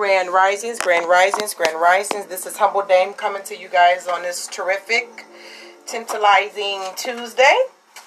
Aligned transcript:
Grand 0.00 0.32
Risings, 0.32 0.78
Grand 0.78 1.06
Risings, 1.06 1.52
Grand 1.52 1.78
Risings. 1.78 2.24
This 2.24 2.46
is 2.46 2.56
Humble 2.56 2.86
Dame 2.86 3.12
coming 3.12 3.42
to 3.42 3.54
you 3.54 3.68
guys 3.68 4.08
on 4.08 4.22
this 4.22 4.46
terrific, 4.46 5.26
tantalizing 5.84 6.80
Tuesday. 6.96 7.54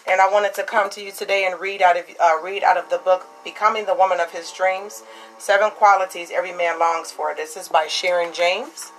And 0.08 0.20
I 0.20 0.28
wanted 0.28 0.56
to 0.56 0.64
come 0.64 0.90
to 0.90 1.04
you 1.04 1.12
today 1.12 1.46
and 1.46 1.62
read 1.62 1.84
out 1.84 1.96
of 1.96 2.06
uh, 2.20 2.42
read 2.42 2.64
out 2.64 2.78
of 2.78 2.90
the 2.90 2.98
book 2.98 3.28
"Becoming 3.44 3.86
the 3.86 3.94
Woman 3.94 4.20
of 4.20 4.32
His 4.32 4.52
Dreams: 4.52 5.04
Seven 5.38 5.70
Qualities 5.70 6.32
Every 6.34 6.52
Man 6.52 6.80
Longs 6.80 7.12
for." 7.12 7.36
This 7.36 7.56
is 7.56 7.70
by 7.70 7.86
Sharon 7.86 8.34
James, 8.34 8.92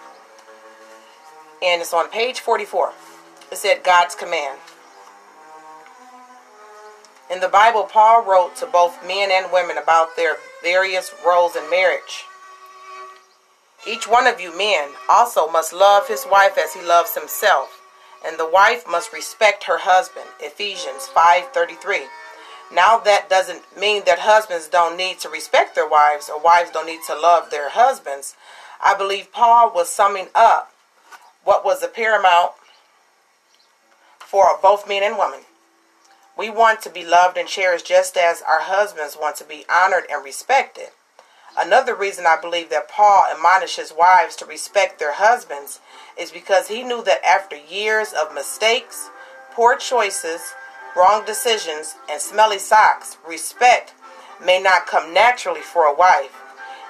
and 1.65 1.83
it's 1.83 1.93
on 1.93 2.09
page 2.11 2.39
forty-four. 2.39 2.93
It 3.51 3.59
said 3.59 3.83
God's 3.83 4.15
command. 4.15 4.61
In 7.29 7.41
the 7.41 7.49
Bible, 7.49 7.89
Paul 7.91 8.25
wrote 8.25 8.55
to 8.59 8.67
both 8.67 9.05
men 9.05 9.31
and 9.33 9.51
women 9.53 9.79
about 9.79 10.15
their 10.15 10.37
various 10.63 11.13
roles 11.27 11.57
in 11.57 11.69
marriage. 11.69 12.27
Each 13.87 14.09
one 14.09 14.27
of 14.27 14.41
you 14.41 14.57
men 14.57 14.91
also 15.11 15.47
must 15.47 15.73
love 15.73 16.09
his 16.09 16.25
wife 16.25 16.57
as 16.59 16.73
he 16.73 16.81
loves 16.81 17.15
himself, 17.15 17.83
and 18.25 18.39
the 18.39 18.49
wife 18.49 18.87
must 18.89 19.13
respect 19.13 19.65
her 19.65 19.79
husband. 19.79 20.27
Ephesians 20.41 21.07
5:33. 21.07 22.09
Now 22.71 22.99
that 22.99 23.29
doesn't 23.29 23.77
mean 23.77 24.05
that 24.05 24.21
husbands 24.21 24.69
don't 24.69 24.97
need 24.97 25.21
to 25.21 25.29
respect 25.29 25.75
their 25.75 25.87
wives 25.87 26.31
or 26.31 26.41
wives 26.41 26.71
don't 26.71 26.87
need 26.87 27.03
to 27.07 27.15
love 27.15 27.51
their 27.51 27.71
husbands. 27.71 28.35
I 28.81 28.95
believe 28.95 29.33
Paul 29.33 29.71
was 29.71 29.91
summing 29.91 30.29
up 30.35 30.73
what 31.45 31.63
was 31.65 31.81
the 31.81 31.89
paramount 31.89 32.53
for 34.19 34.59
both 34.63 34.89
men 34.89 35.03
and 35.03 35.19
women. 35.19 35.41
We 36.37 36.49
want 36.49 36.81
to 36.83 36.91
be 36.91 37.05
loved 37.05 37.37
and 37.37 37.49
cherished 37.49 37.87
just 37.87 38.17
as 38.17 38.43
our 38.43 38.63
husbands 38.63 39.17
want 39.21 39.37
to 39.37 39.45
be 39.45 39.67
honored 39.69 40.07
and 40.11 40.25
respected. 40.25 40.89
Another 41.57 41.95
reason 41.95 42.27
I 42.27 42.37
believe 42.41 42.71
that 42.71 42.89
Paul 42.89 43.25
admonishes 43.31 43.93
wives 43.97 44.35
to 44.37 44.45
respect 44.47 44.99
their 44.99 45.15
husbands 45.15 45.81
is 46.19 46.33
because 46.33 46.69
he 46.69 46.83
knew 46.83 47.03
that 47.05 47.25
after 47.25 47.57
years 47.57 48.13
of 48.13 48.35
mistakes, 48.35 49.09
poor 49.53 49.77
choices, 49.77 50.55
wrong 50.97 51.25
decisions, 51.25 51.95
and 52.11 52.21
smelly 52.21 52.59
socks, 52.59 53.19
respect 53.27 53.95
may 54.45 54.61
not 54.61 54.87
come 54.87 55.15
naturally 55.15 55.61
for 55.61 55.85
a 55.85 55.95
wife. 55.95 56.41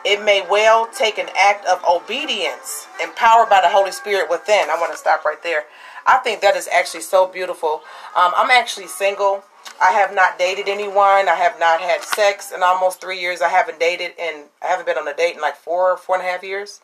It 0.05 0.23
may 0.23 0.47
well 0.49 0.87
take 0.87 1.19
an 1.19 1.29
act 1.37 1.65
of 1.67 1.83
obedience, 1.85 2.87
empowered 3.03 3.49
by 3.49 3.61
the 3.63 3.71
Holy 3.71 3.93
Spirit 3.93 4.29
within. 4.31 4.69
I 4.71 4.79
want 4.79 4.93
to 4.93 4.99
stop 4.99 5.25
right 5.25 5.43
there. 5.43 5.65
I 6.07 6.19
think 6.19 6.43
that 6.43 6.57
is 6.57 6.69
actually 6.69 7.01
so 7.01 7.27
beautiful. 7.27 7.83
Um, 8.15 8.33
I'm 8.37 8.51
actually 8.51 8.87
single. 8.87 9.45
I 9.83 9.93
have 9.93 10.15
not 10.15 10.39
dated 10.39 10.69
anyone. 10.69 11.29
I 11.29 11.37
have 11.37 11.59
not 11.59 11.81
had 11.81 12.03
sex 12.03 12.53
in 12.53 12.63
almost 12.63 13.01
three 13.01 13.21
years. 13.21 13.43
I 13.43 13.49
haven't 13.49 13.81
dated 13.81 14.13
and 14.21 14.45
I 14.63 14.67
haven't 14.67 14.87
been 14.87 14.99
on 14.99 15.09
a 15.09 15.15
date 15.15 15.35
in 15.35 15.41
like 15.41 15.57
four, 15.57 15.97
four 15.97 16.17
and 16.17 16.25
a 16.27 16.31
half 16.31 16.43
years. 16.43 16.81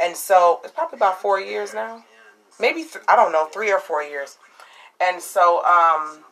And 0.00 0.16
so 0.16 0.60
it's 0.64 0.72
probably 0.72 0.96
about 0.96 1.20
four 1.20 1.40
years 1.40 1.74
now. 1.74 2.04
Maybe, 2.58 2.82
th- 2.82 3.04
I 3.08 3.16
don't 3.16 3.32
know, 3.32 3.46
three 3.46 3.72
or 3.72 3.80
four 3.80 4.02
years. 4.02 4.38
And 5.00 5.20
so 5.20 5.64
um, 5.64 6.24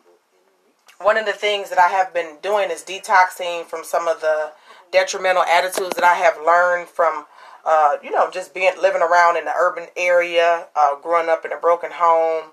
one 1.01 1.17
of 1.17 1.25
the 1.25 1.33
things 1.33 1.69
that 1.69 1.79
I 1.79 1.87
have 1.87 2.13
been 2.13 2.37
doing 2.41 2.69
is 2.71 2.83
detoxing 2.83 3.65
from 3.65 3.83
some 3.83 4.07
of 4.07 4.21
the 4.21 4.51
detrimental 4.91 5.43
attitudes 5.43 5.95
that 5.95 6.03
I 6.03 6.15
have 6.15 6.37
learned 6.45 6.87
from 6.87 7.25
uh, 7.65 7.97
you 8.01 8.11
know, 8.11 8.29
just 8.31 8.53
being 8.53 8.71
living 8.81 9.01
around 9.01 9.37
in 9.37 9.45
the 9.45 9.53
urban 9.57 9.87
area, 9.97 10.67
uh, 10.75 10.95
growing 11.01 11.29
up 11.29 11.45
in 11.45 11.51
a 11.51 11.57
broken 11.57 11.91
home. 11.93 12.51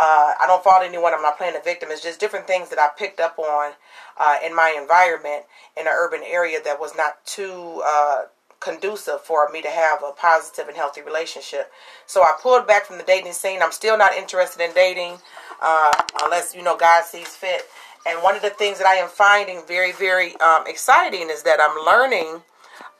Uh, 0.00 0.32
I 0.40 0.44
don't 0.46 0.62
fault 0.62 0.82
anyone. 0.84 1.12
I'm 1.12 1.22
not 1.22 1.38
playing 1.38 1.56
a 1.56 1.60
victim. 1.60 1.88
It's 1.90 2.02
just 2.02 2.20
different 2.20 2.46
things 2.46 2.68
that 2.70 2.78
I 2.78 2.88
picked 2.96 3.18
up 3.18 3.36
on 3.36 3.72
uh, 4.16 4.36
in 4.46 4.54
my 4.54 4.76
environment 4.80 5.42
in 5.76 5.88
an 5.88 5.92
urban 5.92 6.20
area 6.24 6.60
that 6.64 6.78
was 6.78 6.94
not 6.96 7.24
too 7.26 7.82
uh, 7.84 8.22
conducive 8.60 9.20
for 9.22 9.48
me 9.50 9.60
to 9.60 9.68
have 9.68 10.04
a 10.06 10.12
positive 10.12 10.68
and 10.68 10.76
healthy 10.76 11.02
relationship. 11.02 11.72
So 12.06 12.22
I 12.22 12.34
pulled 12.40 12.66
back 12.68 12.84
from 12.84 12.98
the 12.98 13.04
dating 13.04 13.32
scene. 13.32 13.60
I'm 13.60 13.72
still 13.72 13.98
not 13.98 14.14
interested 14.14 14.62
in 14.62 14.72
dating 14.72 15.18
uh, 15.60 15.92
unless 16.22 16.54
you 16.54 16.62
know 16.62 16.76
God 16.76 17.04
sees 17.04 17.34
fit. 17.34 17.62
And 18.06 18.22
one 18.22 18.36
of 18.36 18.42
the 18.42 18.50
things 18.50 18.78
that 18.78 18.86
I 18.86 18.94
am 18.94 19.08
finding 19.08 19.62
very, 19.66 19.90
very 19.90 20.36
um, 20.36 20.64
exciting 20.68 21.28
is 21.28 21.42
that 21.42 21.58
I'm 21.60 21.84
learning 21.84 22.42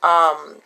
um, 0.03 0.57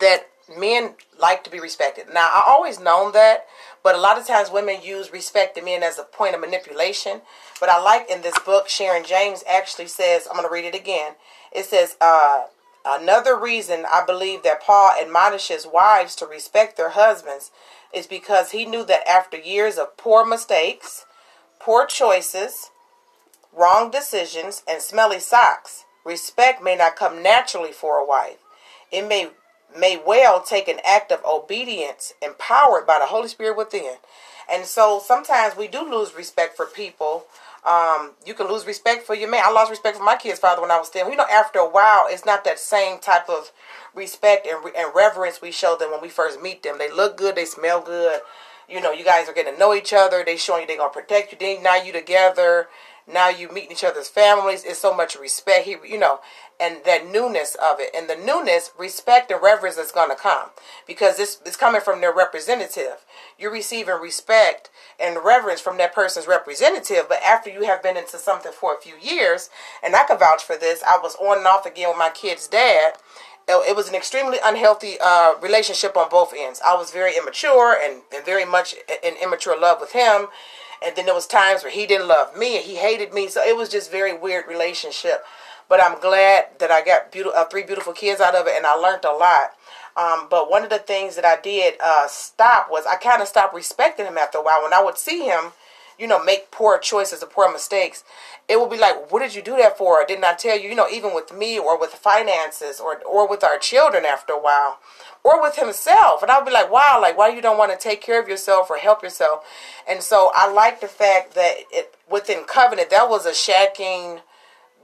that 0.00 0.26
men 0.58 0.94
like 1.20 1.44
to 1.44 1.50
be 1.50 1.60
respected. 1.60 2.06
Now, 2.12 2.28
I 2.32 2.44
always 2.46 2.78
known 2.80 3.12
that, 3.12 3.46
but 3.82 3.94
a 3.94 4.00
lot 4.00 4.18
of 4.18 4.26
times 4.26 4.50
women 4.50 4.82
use 4.82 5.12
respect 5.12 5.56
to 5.56 5.62
men 5.62 5.82
as 5.82 5.98
a 5.98 6.04
point 6.04 6.34
of 6.34 6.40
manipulation. 6.40 7.22
But 7.60 7.68
I 7.68 7.80
like 7.80 8.10
in 8.10 8.22
this 8.22 8.38
book, 8.40 8.68
Sharon 8.68 9.04
James 9.04 9.42
actually 9.48 9.86
says, 9.86 10.26
I'm 10.26 10.36
going 10.36 10.46
to 10.46 10.52
read 10.52 10.64
it 10.64 10.74
again. 10.74 11.12
It 11.52 11.64
says, 11.64 11.96
uh, 12.00 12.44
another 12.84 13.38
reason 13.38 13.84
I 13.92 14.04
believe 14.04 14.42
that 14.42 14.62
Paul 14.62 14.92
admonishes 15.00 15.66
wives 15.66 16.16
to 16.16 16.26
respect 16.26 16.76
their 16.76 16.90
husbands 16.90 17.50
is 17.92 18.06
because 18.06 18.50
he 18.50 18.64
knew 18.64 18.84
that 18.84 19.08
after 19.08 19.38
years 19.38 19.78
of 19.78 19.96
poor 19.96 20.26
mistakes, 20.26 21.06
poor 21.60 21.86
choices, 21.86 22.70
wrong 23.56 23.90
decisions, 23.90 24.62
and 24.68 24.82
smelly 24.82 25.20
socks, 25.20 25.84
respect 26.04 26.62
may 26.62 26.76
not 26.76 26.96
come 26.96 27.22
naturally 27.22 27.72
for 27.72 27.98
a 27.98 28.04
wife. 28.04 28.38
It 28.90 29.06
may 29.08 29.30
may 29.78 30.00
well 30.04 30.42
take 30.42 30.68
an 30.68 30.80
act 30.84 31.12
of 31.12 31.24
obedience 31.24 32.14
empowered 32.22 32.86
by 32.86 32.98
the 32.98 33.06
Holy 33.06 33.28
Spirit 33.28 33.56
within. 33.56 33.96
And 34.50 34.66
so 34.66 35.00
sometimes 35.04 35.56
we 35.56 35.68
do 35.68 35.88
lose 35.88 36.14
respect 36.14 36.56
for 36.56 36.66
people. 36.66 37.24
Um, 37.64 38.12
you 38.26 38.34
can 38.34 38.46
lose 38.46 38.66
respect 38.66 39.06
for 39.06 39.14
your 39.14 39.30
man. 39.30 39.42
I 39.44 39.50
lost 39.50 39.70
respect 39.70 39.96
for 39.96 40.04
my 40.04 40.16
kid's 40.16 40.38
father 40.38 40.60
when 40.60 40.70
I 40.70 40.78
was 40.78 40.88
still. 40.88 41.08
You 41.08 41.16
know, 41.16 41.26
after 41.30 41.58
a 41.58 41.68
while, 41.68 42.06
it's 42.08 42.26
not 42.26 42.44
that 42.44 42.58
same 42.58 42.98
type 42.98 43.28
of 43.28 43.52
respect 43.94 44.46
and, 44.46 44.62
and 44.76 44.94
reverence 44.94 45.40
we 45.40 45.50
show 45.50 45.76
them 45.76 45.90
when 45.90 46.02
we 46.02 46.10
first 46.10 46.42
meet 46.42 46.62
them. 46.62 46.76
They 46.78 46.92
look 46.92 47.16
good, 47.16 47.36
they 47.36 47.46
smell 47.46 47.80
good. 47.80 48.20
You 48.68 48.80
know, 48.80 48.92
you 48.92 49.04
guys 49.04 49.28
are 49.28 49.34
getting 49.34 49.54
to 49.54 49.58
know 49.58 49.74
each 49.74 49.92
other. 49.92 50.22
They 50.24 50.36
showing 50.36 50.62
you 50.62 50.66
they're 50.66 50.78
gonna 50.78 50.92
protect 50.92 51.32
you. 51.32 51.38
Then 51.38 51.62
now 51.62 51.76
you 51.76 51.92
together 51.92 52.68
now 53.06 53.28
you 53.28 53.50
meeting 53.50 53.72
each 53.72 53.84
other's 53.84 54.08
families. 54.08 54.64
It's 54.64 54.78
so 54.78 54.94
much 54.94 55.16
respect. 55.16 55.66
He, 55.66 55.76
you 55.86 55.98
know, 55.98 56.20
and 56.58 56.78
that 56.84 57.06
newness 57.10 57.54
of 57.56 57.78
it, 57.78 57.90
and 57.94 58.08
the 58.08 58.16
newness, 58.16 58.70
respect 58.78 59.30
and 59.30 59.42
reverence 59.42 59.76
is 59.76 59.92
to 59.92 60.16
come 60.18 60.50
because 60.86 61.16
this 61.16 61.40
is 61.44 61.56
coming 61.56 61.80
from 61.80 62.00
their 62.00 62.14
representative. 62.14 63.04
You're 63.38 63.52
receiving 63.52 64.00
respect 64.00 64.70
and 64.98 65.22
reverence 65.22 65.60
from 65.60 65.76
that 65.78 65.94
person's 65.94 66.26
representative, 66.26 67.06
but 67.08 67.22
after 67.22 67.50
you 67.50 67.64
have 67.64 67.82
been 67.82 67.96
into 67.96 68.18
something 68.18 68.52
for 68.52 68.74
a 68.74 68.80
few 68.80 68.94
years, 69.00 69.50
and 69.82 69.94
I 69.94 70.04
can 70.04 70.18
vouch 70.18 70.42
for 70.44 70.56
this, 70.56 70.82
I 70.82 70.98
was 71.02 71.16
on 71.16 71.38
and 71.38 71.46
off 71.46 71.66
again 71.66 71.88
with 71.88 71.98
my 71.98 72.10
kid's 72.10 72.48
dad 72.48 72.94
it 73.48 73.76
was 73.76 73.88
an 73.88 73.94
extremely 73.94 74.38
unhealthy 74.44 74.96
uh, 75.04 75.34
relationship 75.40 75.96
on 75.96 76.08
both 76.08 76.32
ends. 76.36 76.60
I 76.66 76.74
was 76.74 76.90
very 76.90 77.16
immature 77.16 77.76
and, 77.82 78.02
and 78.14 78.24
very 78.24 78.44
much 78.44 78.74
in 79.02 79.14
immature 79.22 79.58
love 79.58 79.78
with 79.80 79.92
him. 79.92 80.28
And 80.84 80.96
then 80.96 81.06
there 81.06 81.14
was 81.14 81.26
times 81.26 81.62
where 81.62 81.72
he 81.72 81.86
didn't 81.86 82.08
love 82.08 82.36
me 82.36 82.56
and 82.56 82.64
he 82.64 82.76
hated 82.76 83.12
me. 83.12 83.28
So 83.28 83.42
it 83.42 83.56
was 83.56 83.68
just 83.68 83.90
very 83.90 84.16
weird 84.16 84.46
relationship. 84.46 85.24
But 85.68 85.82
I'm 85.82 86.00
glad 86.00 86.58
that 86.58 86.70
I 86.70 86.84
got 86.84 87.10
beautiful, 87.10 87.38
uh, 87.38 87.46
three 87.46 87.62
beautiful 87.62 87.94
kids 87.94 88.20
out 88.20 88.34
of 88.34 88.46
it, 88.46 88.52
and 88.54 88.66
I 88.66 88.74
learned 88.74 89.04
a 89.06 89.12
lot. 89.12 89.52
Um, 89.96 90.26
but 90.28 90.50
one 90.50 90.62
of 90.62 90.70
the 90.70 90.78
things 90.78 91.16
that 91.16 91.24
I 91.24 91.40
did 91.40 91.74
uh, 91.82 92.06
stop 92.06 92.68
was 92.70 92.84
I 92.84 92.96
kind 92.96 93.22
of 93.22 93.28
stopped 93.28 93.54
respecting 93.54 94.06
him 94.06 94.18
after 94.18 94.38
a 94.38 94.42
while. 94.42 94.62
When 94.62 94.74
I 94.74 94.82
would 94.82 94.98
see 94.98 95.24
him, 95.24 95.52
you 95.98 96.06
know, 96.06 96.22
make 96.22 96.50
poor 96.50 96.78
choices 96.78 97.22
or 97.22 97.26
poor 97.26 97.50
mistakes, 97.52 98.04
it 98.48 98.60
would 98.60 98.70
be 98.70 98.78
like, 98.78 99.10
"What 99.10 99.20
did 99.20 99.34
you 99.34 99.42
do 99.42 99.56
that 99.56 99.78
for?" 99.78 100.04
didn't 100.04 100.24
I 100.24 100.34
tell 100.34 100.58
you? 100.58 100.68
You 100.68 100.74
know, 100.74 100.88
even 100.88 101.14
with 101.14 101.32
me 101.32 101.58
or 101.58 101.78
with 101.78 101.94
finances 101.94 102.80
or 102.80 103.02
or 103.04 103.26
with 103.26 103.44
our 103.44 103.58
children 103.58 104.04
after 104.04 104.32
a 104.32 104.38
while, 104.38 104.78
or 105.22 105.40
with 105.40 105.56
himself, 105.56 106.22
and 106.22 106.30
I'll 106.30 106.44
be 106.44 106.52
like, 106.52 106.70
"Wow, 106.70 107.00
like 107.00 107.16
why 107.16 107.28
you 107.28 107.40
don't 107.40 107.58
want 107.58 107.72
to 107.72 107.78
take 107.78 108.00
care 108.00 108.20
of 108.20 108.28
yourself 108.28 108.70
or 108.70 108.76
help 108.76 109.02
yourself?" 109.02 109.44
And 109.86 110.02
so 110.02 110.30
I 110.34 110.50
like 110.50 110.80
the 110.80 110.88
fact 110.88 111.34
that 111.34 111.54
it 111.70 111.94
within 112.08 112.44
covenant 112.44 112.90
that 112.90 113.08
was 113.08 113.26
a 113.26 113.30
shacking 113.30 114.20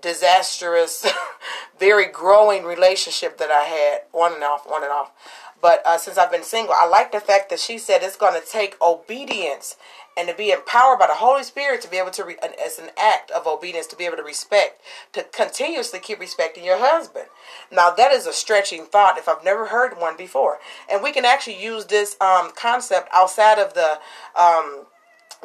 disastrous, 0.01 1.07
very 1.79 2.07
growing 2.07 2.65
relationship 2.65 3.39
that 3.39 3.51
I 3.51 3.65
had 3.65 4.03
on 4.13 4.35
and 4.35 4.45
off, 4.45 4.67
on 4.67 4.83
and 4.83 4.93
off. 4.93 5.13
But 5.61 5.83
uh, 5.87 5.99
since 5.99 6.17
I've 6.17 6.31
been 6.31 6.43
single, 6.43 6.75
I 6.77 6.87
like 6.87 7.13
the 7.13 7.21
fact 7.21 7.51
that 7.51 7.59
she 7.59 7.79
said 7.79 8.03
it's 8.03 8.17
going 8.17 8.41
to 8.41 8.47
take 8.47 8.81
obedience 8.81 9.77
and 10.17 10.29
to 10.29 10.35
be 10.35 10.51
empowered 10.51 10.99
by 10.99 11.07
the 11.07 11.15
Holy 11.15 11.43
Spirit 11.43 11.81
to 11.83 11.91
be 11.91 11.97
able 11.97 12.11
to, 12.13 12.25
re- 12.25 12.37
as 12.65 12.79
an 12.79 12.91
act 12.99 13.31
of 13.31 13.47
obedience, 13.47 13.87
to 13.89 13.97
be 13.97 14.05
able 14.05 14.17
to 14.17 14.23
respect, 14.23 14.81
to 15.13 15.23
continuously 15.23 15.99
keep 16.01 16.19
respecting 16.19 16.65
your 16.65 16.79
husband. 16.79 17.27
Now, 17.71 17.91
that 17.91 18.13
is 18.13 18.27
a 18.27 18.33
stretching 18.33 18.85
thought 18.85 19.19
if 19.19 19.29
I've 19.29 19.45
never 19.45 19.67
heard 19.67 19.99
one 19.99 20.17
before. 20.17 20.59
And 20.91 21.03
we 21.03 21.13
can 21.13 21.25
actually 21.25 21.63
use 21.63 21.87
this 21.87 22.17
um, 22.21 22.51
concept 22.55 23.09
outside 23.13 23.59
of 23.59 23.75
the. 23.75 23.99
Um, 24.35 24.87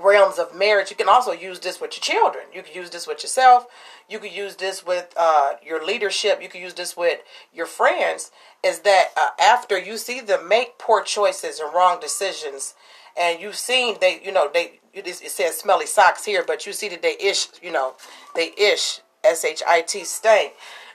realms 0.01 0.39
of 0.39 0.55
marriage 0.55 0.89
you 0.89 0.95
can 0.95 1.09
also 1.09 1.31
use 1.31 1.59
this 1.59 1.79
with 1.79 1.93
your 1.95 2.01
children. 2.01 2.45
You 2.53 2.63
can 2.63 2.73
use 2.73 2.89
this 2.89 3.07
with 3.07 3.23
yourself. 3.23 3.67
You 4.09 4.19
can 4.19 4.31
use 4.31 4.55
this 4.55 4.85
with 4.85 5.13
uh, 5.17 5.53
your 5.65 5.85
leadership. 5.85 6.41
You 6.41 6.49
can 6.49 6.61
use 6.61 6.73
this 6.73 6.95
with 6.97 7.19
your 7.53 7.65
friends 7.65 8.31
is 8.63 8.79
that 8.79 9.09
uh, 9.15 9.29
after 9.41 9.77
you 9.77 9.97
see 9.97 10.19
them 10.19 10.47
make 10.47 10.77
poor 10.77 11.03
choices 11.03 11.59
and 11.59 11.73
wrong 11.73 11.99
decisions 11.99 12.73
and 13.17 13.39
you've 13.39 13.55
seen 13.55 13.95
they 14.01 14.19
you 14.23 14.31
know 14.31 14.49
they 14.53 14.79
it 14.93 15.07
says 15.15 15.57
smelly 15.57 15.85
socks 15.85 16.25
here 16.25 16.43
but 16.45 16.65
you 16.65 16.73
see 16.73 16.89
that 16.89 17.01
they 17.01 17.15
ish 17.19 17.47
you 17.61 17.71
know 17.71 17.95
they 18.35 18.51
ish 18.57 19.01
s-h-i-t 19.25 20.03
stink. 20.03 20.53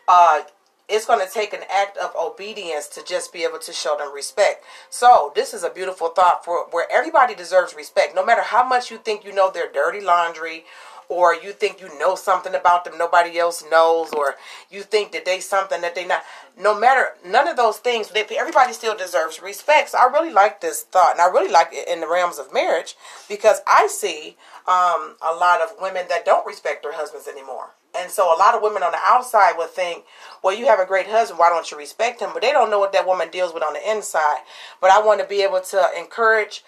Uh, 0.08 0.43
it's 0.91 1.07
going 1.07 1.25
to 1.25 1.33
take 1.33 1.53
an 1.53 1.63
act 1.71 1.97
of 1.97 2.13
obedience 2.21 2.89
to 2.89 3.05
just 3.05 3.33
be 3.33 3.45
able 3.45 3.59
to 3.61 3.73
show 3.73 3.97
them 3.97 4.13
respect. 4.15 4.65
So, 4.91 5.33
this 5.35 5.55
is 5.55 5.63
a 5.63 5.71
beautiful 5.71 6.09
thought 6.09 6.45
for 6.45 6.67
where 6.71 6.87
everybody 6.91 7.35
deserves 7.35 7.75
respect. 7.75 8.15
No 8.15 8.25
matter 8.25 8.43
how 8.43 8.67
much 8.67 8.91
you 8.91 8.99
think 8.99 9.25
you 9.25 9.33
know 9.33 9.51
their 9.51 9.71
dirty 9.71 10.01
laundry 10.01 10.65
or 11.11 11.35
you 11.35 11.53
think 11.53 11.81
you 11.81 11.99
know 11.99 12.15
something 12.15 12.55
about 12.55 12.85
them 12.85 12.97
nobody 12.97 13.39
else 13.39 13.65
knows 13.71 14.13
or 14.13 14.37
you 14.71 14.81
think 14.83 15.13
that 15.13 15.25
they 15.27 15.41
something 15.41 15.83
that 15.83 15.95
they 15.95 16.07
not 16.07 16.23
no 16.59 16.79
matter 16.79 17.09
none 17.27 17.49
of 17.49 17.57
those 17.57 17.79
things 17.79 18.09
they, 18.11 18.25
everybody 18.39 18.73
still 18.73 18.97
deserves 18.97 19.43
respect 19.43 19.91
so 19.91 19.99
i 19.99 20.05
really 20.05 20.33
like 20.33 20.61
this 20.61 20.83
thought 20.85 21.13
and 21.13 21.21
i 21.21 21.27
really 21.27 21.51
like 21.51 21.69
it 21.73 21.89
in 21.89 22.01
the 22.01 22.09
realms 22.09 22.39
of 22.39 22.55
marriage 22.55 22.95
because 23.29 23.61
i 23.67 23.87
see 23.89 24.37
um, 24.69 25.17
a 25.21 25.35
lot 25.35 25.61
of 25.61 25.71
women 25.81 26.07
that 26.09 26.25
don't 26.25 26.47
respect 26.47 26.83
their 26.83 26.95
husbands 26.95 27.27
anymore 27.27 27.71
and 27.99 28.11
so 28.11 28.25
a 28.25 28.39
lot 28.39 28.55
of 28.55 28.63
women 28.63 28.83
on 28.83 28.93
the 28.93 28.99
outside 29.05 29.55
would 29.57 29.71
think 29.71 30.05
well 30.43 30.57
you 30.57 30.67
have 30.67 30.81
a 30.81 30.87
great 30.87 31.07
husband 31.07 31.39
why 31.39 31.49
don't 31.49 31.71
you 31.71 31.77
respect 31.79 32.21
him 32.21 32.31
but 32.33 32.43
they 32.43 32.53
don't 32.53 32.71
know 32.71 32.79
what 32.79 32.93
that 32.93 33.07
woman 33.07 33.31
deals 33.31 33.53
with 33.55 33.63
on 33.63 33.73
the 33.73 33.91
inside 33.91 34.39
but 34.81 34.91
i 34.91 35.01
want 35.01 35.21
to 35.21 35.27
be 35.27 35.43
able 35.43 35.61
to 35.61 35.89
encourage 35.99 36.63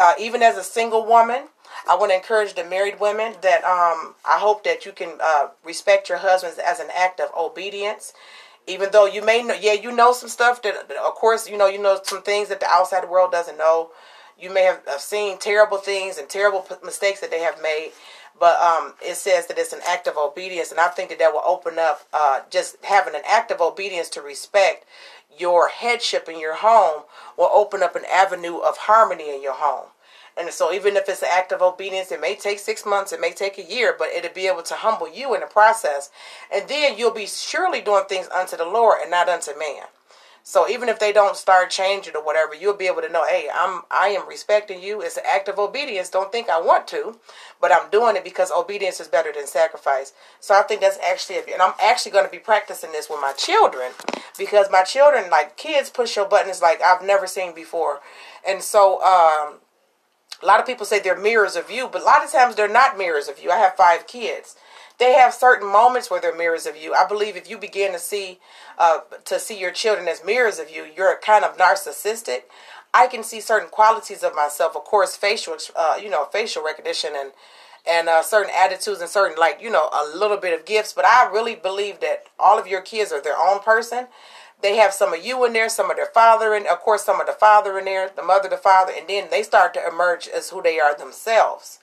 uh, 0.00 0.14
even 0.18 0.42
as 0.42 0.56
a 0.56 0.64
single 0.64 1.06
woman 1.06 1.44
I 1.88 1.96
want 1.96 2.12
to 2.12 2.16
encourage 2.16 2.54
the 2.54 2.64
married 2.64 3.00
women 3.00 3.34
that 3.42 3.64
um, 3.64 4.14
I 4.24 4.38
hope 4.38 4.64
that 4.64 4.86
you 4.86 4.92
can 4.92 5.18
uh, 5.22 5.48
respect 5.64 6.08
your 6.08 6.18
husbands 6.18 6.58
as 6.58 6.80
an 6.80 6.88
act 6.96 7.20
of 7.20 7.30
obedience. 7.36 8.12
Even 8.66 8.88
though 8.92 9.06
you 9.06 9.22
may 9.22 9.42
know, 9.42 9.54
yeah, 9.54 9.74
you 9.74 9.92
know 9.92 10.12
some 10.12 10.28
stuff 10.28 10.62
that, 10.62 10.90
of 10.90 11.14
course, 11.14 11.48
you 11.48 11.58
know, 11.58 11.66
you 11.66 11.78
know 11.78 11.98
some 12.02 12.22
things 12.22 12.48
that 12.48 12.60
the 12.60 12.68
outside 12.68 13.08
world 13.08 13.30
doesn't 13.30 13.58
know. 13.58 13.90
You 14.38 14.52
may 14.52 14.62
have 14.62 14.82
seen 14.98 15.38
terrible 15.38 15.78
things 15.78 16.16
and 16.16 16.28
terrible 16.28 16.66
mistakes 16.82 17.20
that 17.20 17.30
they 17.30 17.40
have 17.40 17.60
made, 17.62 17.92
but 18.38 18.58
um, 18.60 18.94
it 19.00 19.16
says 19.16 19.46
that 19.46 19.58
it's 19.58 19.72
an 19.72 19.80
act 19.86 20.06
of 20.06 20.16
obedience, 20.16 20.70
and 20.70 20.80
I 20.80 20.88
think 20.88 21.10
that 21.10 21.18
that 21.18 21.32
will 21.32 21.42
open 21.44 21.78
up 21.78 22.02
uh, 22.12 22.40
just 22.50 22.76
having 22.84 23.14
an 23.14 23.22
act 23.26 23.50
of 23.50 23.60
obedience 23.60 24.08
to 24.10 24.22
respect 24.22 24.86
your 25.38 25.68
headship 25.68 26.28
in 26.28 26.38
your 26.38 26.56
home 26.56 27.02
will 27.36 27.50
open 27.52 27.82
up 27.82 27.96
an 27.96 28.04
avenue 28.12 28.58
of 28.58 28.76
harmony 28.76 29.34
in 29.34 29.42
your 29.42 29.54
home. 29.54 29.88
And 30.36 30.50
so, 30.50 30.72
even 30.72 30.96
if 30.96 31.08
it's 31.08 31.22
an 31.22 31.28
act 31.30 31.52
of 31.52 31.62
obedience, 31.62 32.10
it 32.10 32.20
may 32.20 32.34
take 32.34 32.58
six 32.58 32.84
months, 32.84 33.12
it 33.12 33.20
may 33.20 33.32
take 33.32 33.56
a 33.56 33.62
year, 33.62 33.94
but 33.96 34.08
it'll 34.08 34.34
be 34.34 34.48
able 34.48 34.62
to 34.64 34.74
humble 34.74 35.08
you 35.08 35.32
in 35.34 35.40
the 35.40 35.46
process. 35.46 36.10
And 36.52 36.68
then 36.68 36.98
you'll 36.98 37.12
be 37.12 37.26
surely 37.26 37.80
doing 37.80 38.04
things 38.08 38.28
unto 38.34 38.56
the 38.56 38.64
Lord 38.64 38.98
and 39.00 39.12
not 39.12 39.28
unto 39.28 39.56
man. 39.56 39.84
So 40.46 40.68
even 40.68 40.90
if 40.90 40.98
they 40.98 41.10
don't 41.10 41.38
start 41.38 41.70
changing 41.70 42.14
or 42.14 42.22
whatever, 42.22 42.54
you'll 42.54 42.76
be 42.76 42.86
able 42.86 43.00
to 43.00 43.08
know, 43.08 43.26
hey, 43.26 43.48
I'm 43.52 43.80
I 43.90 44.08
am 44.08 44.28
respecting 44.28 44.82
you. 44.82 45.00
It's 45.00 45.16
an 45.16 45.24
act 45.26 45.48
of 45.48 45.58
obedience. 45.58 46.10
Don't 46.10 46.30
think 46.30 46.50
I 46.50 46.60
want 46.60 46.86
to, 46.88 47.18
but 47.62 47.72
I'm 47.72 47.88
doing 47.90 48.14
it 48.14 48.24
because 48.24 48.52
obedience 48.52 49.00
is 49.00 49.08
better 49.08 49.32
than 49.32 49.46
sacrifice. 49.46 50.12
So 50.40 50.54
I 50.54 50.60
think 50.60 50.82
that's 50.82 50.98
actually, 50.98 51.38
and 51.50 51.62
I'm 51.62 51.72
actually 51.82 52.12
going 52.12 52.26
to 52.26 52.30
be 52.30 52.38
practicing 52.38 52.92
this 52.92 53.08
with 53.08 53.20
my 53.22 53.32
children 53.32 53.92
because 54.36 54.66
my 54.70 54.82
children, 54.82 55.30
like 55.30 55.56
kids, 55.56 55.88
push 55.88 56.14
your 56.14 56.28
buttons 56.28 56.60
like 56.60 56.82
I've 56.82 57.02
never 57.02 57.26
seen 57.26 57.54
before, 57.54 58.00
and 58.46 58.62
so 58.62 59.02
um, 59.02 59.60
a 60.42 60.46
lot 60.46 60.60
of 60.60 60.66
people 60.66 60.86
say 60.86 61.00
they're 61.00 61.18
mirrors 61.18 61.56
of 61.56 61.70
you, 61.70 61.88
but 61.90 62.02
a 62.02 62.04
lot 62.04 62.24
of 62.24 62.30
times 62.30 62.54
they're 62.54 62.68
not 62.68 62.98
mirrors 62.98 63.28
of 63.28 63.42
you. 63.42 63.50
I 63.50 63.58
have 63.58 63.76
five 63.76 64.06
kids. 64.06 64.56
They 64.98 65.14
have 65.14 65.34
certain 65.34 65.70
moments 65.70 66.10
where 66.10 66.20
they're 66.20 66.36
mirrors 66.36 66.66
of 66.66 66.76
you. 66.76 66.94
I 66.94 67.06
believe 67.06 67.36
if 67.36 67.50
you 67.50 67.58
begin 67.58 67.92
to 67.92 67.98
see 67.98 68.38
uh, 68.78 69.00
to 69.24 69.38
see 69.38 69.58
your 69.58 69.72
children 69.72 70.06
as 70.08 70.24
mirrors 70.24 70.58
of 70.58 70.70
you, 70.70 70.86
you're 70.96 71.18
kind 71.20 71.44
of 71.44 71.56
narcissistic. 71.56 72.42
I 72.92 73.08
can 73.08 73.24
see 73.24 73.40
certain 73.40 73.68
qualities 73.68 74.22
of 74.22 74.34
myself. 74.36 74.76
Of 74.76 74.84
course, 74.84 75.16
facial, 75.16 75.56
uh, 75.74 75.98
you 76.00 76.08
know, 76.08 76.26
facial 76.26 76.64
recognition 76.64 77.10
and 77.16 77.32
and 77.86 78.08
uh, 78.08 78.22
certain 78.22 78.52
attitudes 78.56 79.00
and 79.00 79.10
certain 79.10 79.36
like 79.38 79.60
you 79.60 79.70
know 79.70 79.88
a 79.92 80.16
little 80.16 80.36
bit 80.36 80.58
of 80.58 80.64
gifts. 80.64 80.92
But 80.92 81.04
I 81.04 81.28
really 81.30 81.56
believe 81.56 82.00
that 82.00 82.26
all 82.38 82.58
of 82.58 82.66
your 82.66 82.80
kids 82.80 83.12
are 83.12 83.20
their 83.20 83.36
own 83.36 83.60
person, 83.60 84.06
they 84.62 84.76
have 84.76 84.92
some 84.92 85.12
of 85.12 85.24
you 85.24 85.44
in 85.44 85.52
there, 85.52 85.68
some 85.68 85.90
of 85.90 85.96
their 85.96 86.06
father, 86.06 86.54
and 86.54 86.66
of 86.66 86.80
course, 86.80 87.04
some 87.04 87.20
of 87.20 87.26
the 87.26 87.32
father 87.32 87.78
in 87.78 87.84
there, 87.84 88.10
the 88.14 88.22
mother, 88.22 88.48
the 88.48 88.56
father, 88.56 88.92
and 88.96 89.08
then 89.08 89.28
they 89.30 89.42
start 89.42 89.74
to 89.74 89.86
emerge 89.86 90.28
as 90.28 90.50
who 90.50 90.62
they 90.62 90.80
are 90.80 90.96
themselves. 90.96 91.80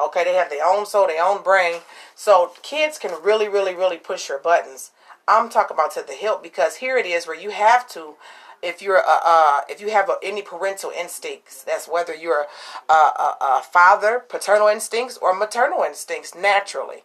Okay, 0.00 0.24
they 0.24 0.34
have 0.34 0.50
their 0.50 0.66
own 0.66 0.84
soul, 0.86 1.06
their 1.06 1.24
own 1.24 1.42
brain. 1.42 1.80
So 2.14 2.52
kids 2.62 2.98
can 2.98 3.12
really, 3.22 3.48
really, 3.48 3.74
really 3.74 3.96
push 3.96 4.28
your 4.28 4.38
buttons. 4.38 4.90
I'm 5.28 5.48
talking 5.48 5.74
about 5.74 5.92
to 5.92 6.04
the 6.06 6.12
hilt 6.12 6.42
because 6.42 6.76
here 6.76 6.96
it 6.98 7.06
is 7.06 7.26
where 7.26 7.38
you 7.38 7.50
have 7.50 7.88
to 7.90 8.16
if 8.62 8.82
you're 8.82 8.98
a, 8.98 9.20
uh, 9.24 9.60
if 9.68 9.80
you 9.80 9.90
have 9.90 10.10
any 10.22 10.42
parental 10.42 10.90
instincts, 10.90 11.62
that's 11.62 11.88
whether 11.88 12.14
you're 12.14 12.46
a, 12.88 12.92
a, 12.92 13.36
a, 13.40 13.62
father, 13.62 14.24
paternal 14.28 14.68
instincts, 14.68 15.18
or 15.18 15.34
maternal 15.34 15.82
instincts 15.82 16.34
naturally. 16.34 17.04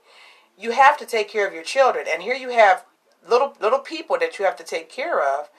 You 0.58 0.72
have 0.72 0.98
to 0.98 1.06
take 1.06 1.30
care 1.30 1.48
of 1.48 1.54
your 1.54 1.64
children, 1.64 2.06
and 2.10 2.24
here 2.24 2.36
you 2.36 2.50
have 2.50 2.86
little 3.28 3.56
little 3.60 3.80
people 3.80 4.18
that 4.20 4.40
you 4.40 4.46
have 4.46 4.56
to 4.58 4.64
take 4.64 4.90
care 4.90 5.20
of 5.20 5.50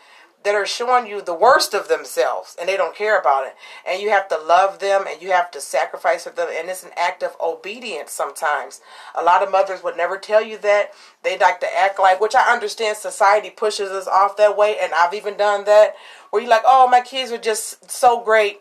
that 0.45 0.55
are 0.55 0.67
showing 0.67 1.07
you 1.07 1.23
the 1.23 1.35
worst 1.35 1.73
of 1.73 1.89
themselves 1.89 2.57
and 2.59 2.69
they 2.69 2.77
don't 2.77 2.97
care 2.97 3.19
about 3.19 3.47
it. 3.47 3.55
And 3.87 4.03
you 4.03 4.11
have 4.11 4.29
to 4.29 4.37
love 4.37 4.81
them 4.81 5.05
and 5.09 5.23
you 5.23 5.31
have 5.31 5.51
to 5.53 5.61
sacrifice 5.61 6.25
for 6.25 6.31
them 6.31 6.49
and 6.51 6.69
it's 6.69 6.83
an 6.83 6.91
act 6.97 7.23
of 7.23 7.37
obedience 7.41 8.13
sometimes. 8.13 8.81
A 9.15 9.23
lot 9.23 9.43
of 9.43 9.51
mothers 9.51 9.83
would 9.83 9.97
never 9.97 10.19
tell 10.19 10.43
you 10.43 10.59
that. 10.59 10.93
They 11.23 11.39
like 11.39 11.61
to 11.61 11.79
act 11.79 12.01
like 12.01 12.21
which 12.21 12.35
i 12.35 12.53
understand 12.53 12.97
society 12.97 13.51
pushes 13.51 13.91
us 13.91 14.09
off 14.09 14.37
that 14.37 14.57
way 14.57 14.77
and 14.81 14.93
i've 14.95 15.15
even 15.15 15.37
done 15.37 15.65
that 15.65 15.95
where 16.31 16.43
you're 16.43 16.51
like 16.51 16.63
oh 16.67 16.89
my 16.89 17.01
kids 17.01 17.31
are 17.31 17.39
just 17.39 17.91
so 17.91 18.21
great 18.21 18.61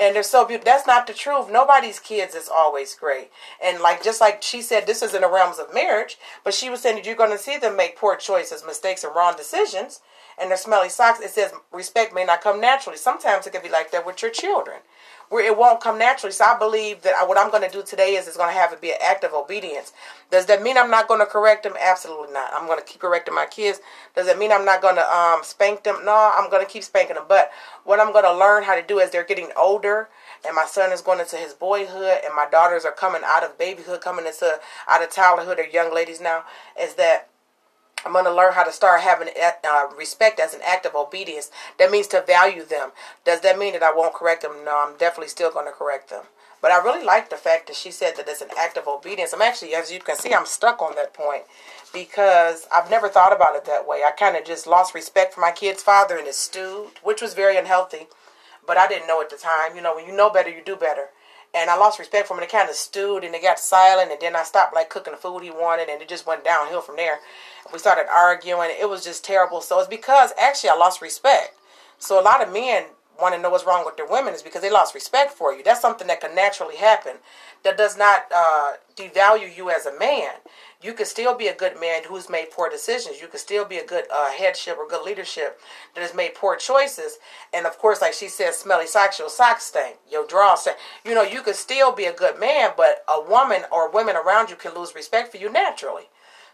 and 0.00 0.14
they're 0.14 0.22
so 0.22 0.46
beautiful. 0.46 0.70
That's 0.70 0.86
not 0.86 1.06
the 1.06 1.12
truth. 1.12 1.50
Nobody's 1.50 1.98
kids 1.98 2.34
is 2.34 2.48
always 2.48 2.94
great. 2.94 3.30
And 3.62 3.80
like 3.80 4.02
just 4.02 4.20
like 4.20 4.42
she 4.42 4.62
said, 4.62 4.86
this 4.86 5.02
is 5.02 5.14
in 5.14 5.22
the 5.22 5.30
realms 5.30 5.58
of 5.58 5.74
marriage, 5.74 6.18
but 6.44 6.54
she 6.54 6.70
was 6.70 6.80
saying 6.80 6.96
that 6.96 7.06
you're 7.06 7.16
going 7.16 7.32
to 7.32 7.38
see 7.38 7.58
them 7.58 7.76
make 7.76 7.96
poor 7.96 8.16
choices, 8.16 8.64
mistakes, 8.64 9.02
and 9.04 9.14
wrong 9.14 9.34
decisions. 9.36 10.00
And 10.40 10.50
their 10.50 10.56
smelly 10.56 10.88
socks. 10.88 11.18
It 11.18 11.30
says 11.30 11.52
respect 11.72 12.14
may 12.14 12.24
not 12.24 12.42
come 12.42 12.60
naturally. 12.60 12.96
Sometimes 12.96 13.46
it 13.46 13.52
can 13.52 13.62
be 13.62 13.68
like 13.68 13.90
that 13.90 14.06
with 14.06 14.22
your 14.22 14.30
children 14.30 14.78
where 15.28 15.44
it 15.44 15.56
won't 15.56 15.80
come 15.80 15.98
naturally. 15.98 16.32
So 16.32 16.44
I 16.44 16.58
believe 16.58 17.02
that 17.02 17.28
what 17.28 17.38
I'm 17.38 17.50
going 17.50 17.62
to 17.62 17.70
do 17.70 17.82
today 17.82 18.14
is 18.14 18.26
it's 18.26 18.36
going 18.36 18.52
to 18.52 18.58
have 18.58 18.72
it 18.72 18.80
be 18.80 18.90
an 18.90 18.98
act 19.04 19.24
of 19.24 19.34
obedience. 19.34 19.92
Does 20.30 20.46
that 20.46 20.62
mean 20.62 20.76
I'm 20.78 20.90
not 20.90 21.08
going 21.08 21.20
to 21.20 21.26
correct 21.26 21.62
them? 21.62 21.74
Absolutely 21.80 22.32
not. 22.32 22.50
I'm 22.52 22.66
going 22.66 22.78
to 22.78 22.84
keep 22.84 23.00
correcting 23.00 23.34
my 23.34 23.46
kids. 23.46 23.80
Does 24.14 24.26
that 24.26 24.38
mean 24.38 24.52
I'm 24.52 24.64
not 24.64 24.80
going 24.82 24.96
to 24.96 25.14
um, 25.14 25.40
spank 25.42 25.84
them? 25.84 26.04
No, 26.04 26.32
I'm 26.36 26.50
going 26.50 26.64
to 26.64 26.70
keep 26.70 26.82
spanking 26.82 27.16
them. 27.16 27.24
But 27.28 27.50
what 27.84 28.00
I'm 28.00 28.12
going 28.12 28.24
to 28.24 28.36
learn 28.36 28.64
how 28.64 28.74
to 28.74 28.82
do 28.82 29.00
as 29.00 29.10
they're 29.10 29.24
getting 29.24 29.50
older, 29.56 30.08
and 30.46 30.54
my 30.54 30.66
son 30.66 30.92
is 30.92 31.00
going 31.00 31.20
into 31.20 31.36
his 31.36 31.52
boyhood, 31.52 32.20
and 32.24 32.34
my 32.34 32.46
daughters 32.50 32.84
are 32.84 32.92
coming 32.92 33.22
out 33.24 33.44
of 33.44 33.58
babyhood, 33.58 34.00
coming 34.00 34.26
into 34.26 34.58
out 34.88 35.02
of 35.02 35.10
childhood, 35.10 35.58
they're 35.58 35.68
young 35.68 35.94
ladies 35.94 36.20
now, 36.20 36.44
is 36.80 36.94
that 36.94 37.28
I'm 38.04 38.12
going 38.12 38.24
to 38.24 38.34
learn 38.34 38.54
how 38.54 38.64
to 38.64 38.72
start 38.72 39.00
having 39.00 39.28
uh, 39.36 39.86
respect 39.96 40.40
as 40.40 40.54
an 40.54 40.60
act 40.66 40.86
of 40.86 40.94
obedience. 40.94 41.50
That 41.78 41.90
means 41.90 42.06
to 42.08 42.22
value 42.22 42.64
them. 42.64 42.90
Does 43.24 43.40
that 43.40 43.58
mean 43.58 43.72
that 43.72 43.82
I 43.82 43.94
won't 43.94 44.14
correct 44.14 44.42
them? 44.42 44.64
No, 44.64 44.84
I'm 44.86 44.96
definitely 44.96 45.28
still 45.28 45.50
going 45.50 45.66
to 45.66 45.72
correct 45.72 46.10
them. 46.10 46.24
But 46.60 46.72
I 46.72 46.82
really 46.82 47.04
like 47.04 47.30
the 47.30 47.36
fact 47.36 47.68
that 47.68 47.76
she 47.76 47.90
said 47.90 48.16
that 48.16 48.28
it's 48.28 48.40
an 48.40 48.50
act 48.58 48.76
of 48.76 48.88
obedience. 48.88 49.32
I'm 49.32 49.42
actually, 49.42 49.74
as 49.74 49.92
you 49.92 50.00
can 50.00 50.16
see, 50.16 50.34
I'm 50.34 50.46
stuck 50.46 50.82
on 50.82 50.96
that 50.96 51.14
point 51.14 51.44
because 51.92 52.66
I've 52.74 52.90
never 52.90 53.08
thought 53.08 53.34
about 53.34 53.54
it 53.54 53.64
that 53.66 53.86
way. 53.86 54.02
I 54.04 54.10
kind 54.10 54.36
of 54.36 54.44
just 54.44 54.66
lost 54.66 54.94
respect 54.94 55.34
for 55.34 55.40
my 55.40 55.52
kid's 55.52 55.82
father 55.82 56.16
and 56.16 56.26
his 56.26 56.36
stew, 56.36 56.88
which 57.02 57.22
was 57.22 57.34
very 57.34 57.56
unhealthy. 57.56 58.08
But 58.66 58.76
I 58.76 58.88
didn't 58.88 59.06
know 59.06 59.20
at 59.20 59.30
the 59.30 59.36
time. 59.36 59.76
You 59.76 59.82
know, 59.82 59.94
when 59.94 60.06
you 60.06 60.12
know 60.12 60.30
better, 60.30 60.50
you 60.50 60.62
do 60.64 60.76
better 60.76 61.08
and 61.54 61.70
I 61.70 61.76
lost 61.76 61.98
respect 61.98 62.28
for 62.28 62.34
him 62.34 62.40
and 62.40 62.48
it 62.48 62.52
kind 62.52 62.68
of 62.68 62.76
stewed 62.76 63.24
and 63.24 63.34
it 63.34 63.42
got 63.42 63.58
silent 63.58 64.10
and 64.10 64.20
then 64.20 64.36
I 64.36 64.42
stopped 64.42 64.74
like 64.74 64.90
cooking 64.90 65.12
the 65.12 65.18
food 65.18 65.42
he 65.42 65.50
wanted 65.50 65.88
and 65.88 66.00
it 66.00 66.08
just 66.08 66.26
went 66.26 66.44
downhill 66.44 66.80
from 66.80 66.96
there. 66.96 67.20
We 67.72 67.78
started 67.78 68.06
arguing. 68.10 68.70
It 68.78 68.88
was 68.88 69.04
just 69.04 69.24
terrible. 69.24 69.60
So 69.60 69.78
it's 69.78 69.88
because 69.88 70.32
actually 70.40 70.70
I 70.70 70.76
lost 70.76 71.02
respect. 71.02 71.54
So 71.98 72.20
a 72.20 72.22
lot 72.22 72.42
of 72.42 72.52
men 72.52 72.84
want 73.20 73.34
to 73.34 73.40
know 73.40 73.50
what's 73.50 73.66
wrong 73.66 73.84
with 73.84 73.96
their 73.96 74.06
women 74.06 74.34
is 74.34 74.42
because 74.42 74.62
they 74.62 74.70
lost 74.70 74.94
respect 74.94 75.32
for 75.32 75.52
you. 75.52 75.62
That's 75.62 75.80
something 75.80 76.06
that 76.06 76.20
can 76.20 76.34
naturally 76.34 76.76
happen. 76.76 77.16
That 77.64 77.76
does 77.76 77.96
not 77.96 78.26
uh, 78.34 78.72
devalue 78.96 79.54
you 79.54 79.70
as 79.70 79.86
a 79.86 79.98
man. 79.98 80.30
You 80.80 80.92
can 80.92 81.06
still 81.06 81.36
be 81.36 81.48
a 81.48 81.54
good 81.54 81.80
man 81.80 82.02
who's 82.06 82.30
made 82.30 82.52
poor 82.52 82.70
decisions. 82.70 83.20
You 83.20 83.26
can 83.26 83.40
still 83.40 83.64
be 83.64 83.78
a 83.78 83.86
good 83.86 84.04
uh, 84.14 84.30
headship 84.30 84.78
or 84.78 84.86
good 84.86 85.04
leadership 85.04 85.60
that 85.94 86.00
has 86.00 86.14
made 86.14 86.36
poor 86.36 86.54
choices. 86.54 87.18
And 87.52 87.66
of 87.66 87.78
course, 87.78 88.00
like 88.00 88.12
she 88.12 88.28
said, 88.28 88.54
smelly 88.54 88.86
socks, 88.86 89.18
your 89.18 89.30
socks 89.30 89.64
stink, 89.64 89.96
your 90.08 90.26
drawers 90.26 90.60
stink. 90.60 90.76
You 91.04 91.14
know, 91.14 91.22
you 91.22 91.42
can 91.42 91.54
still 91.54 91.92
be 91.92 92.04
a 92.04 92.12
good 92.12 92.38
man, 92.38 92.70
but 92.76 93.04
a 93.08 93.20
woman 93.20 93.62
or 93.72 93.90
women 93.90 94.14
around 94.14 94.50
you 94.50 94.56
can 94.56 94.74
lose 94.74 94.94
respect 94.94 95.32
for 95.32 95.38
you 95.38 95.50
naturally. 95.50 96.04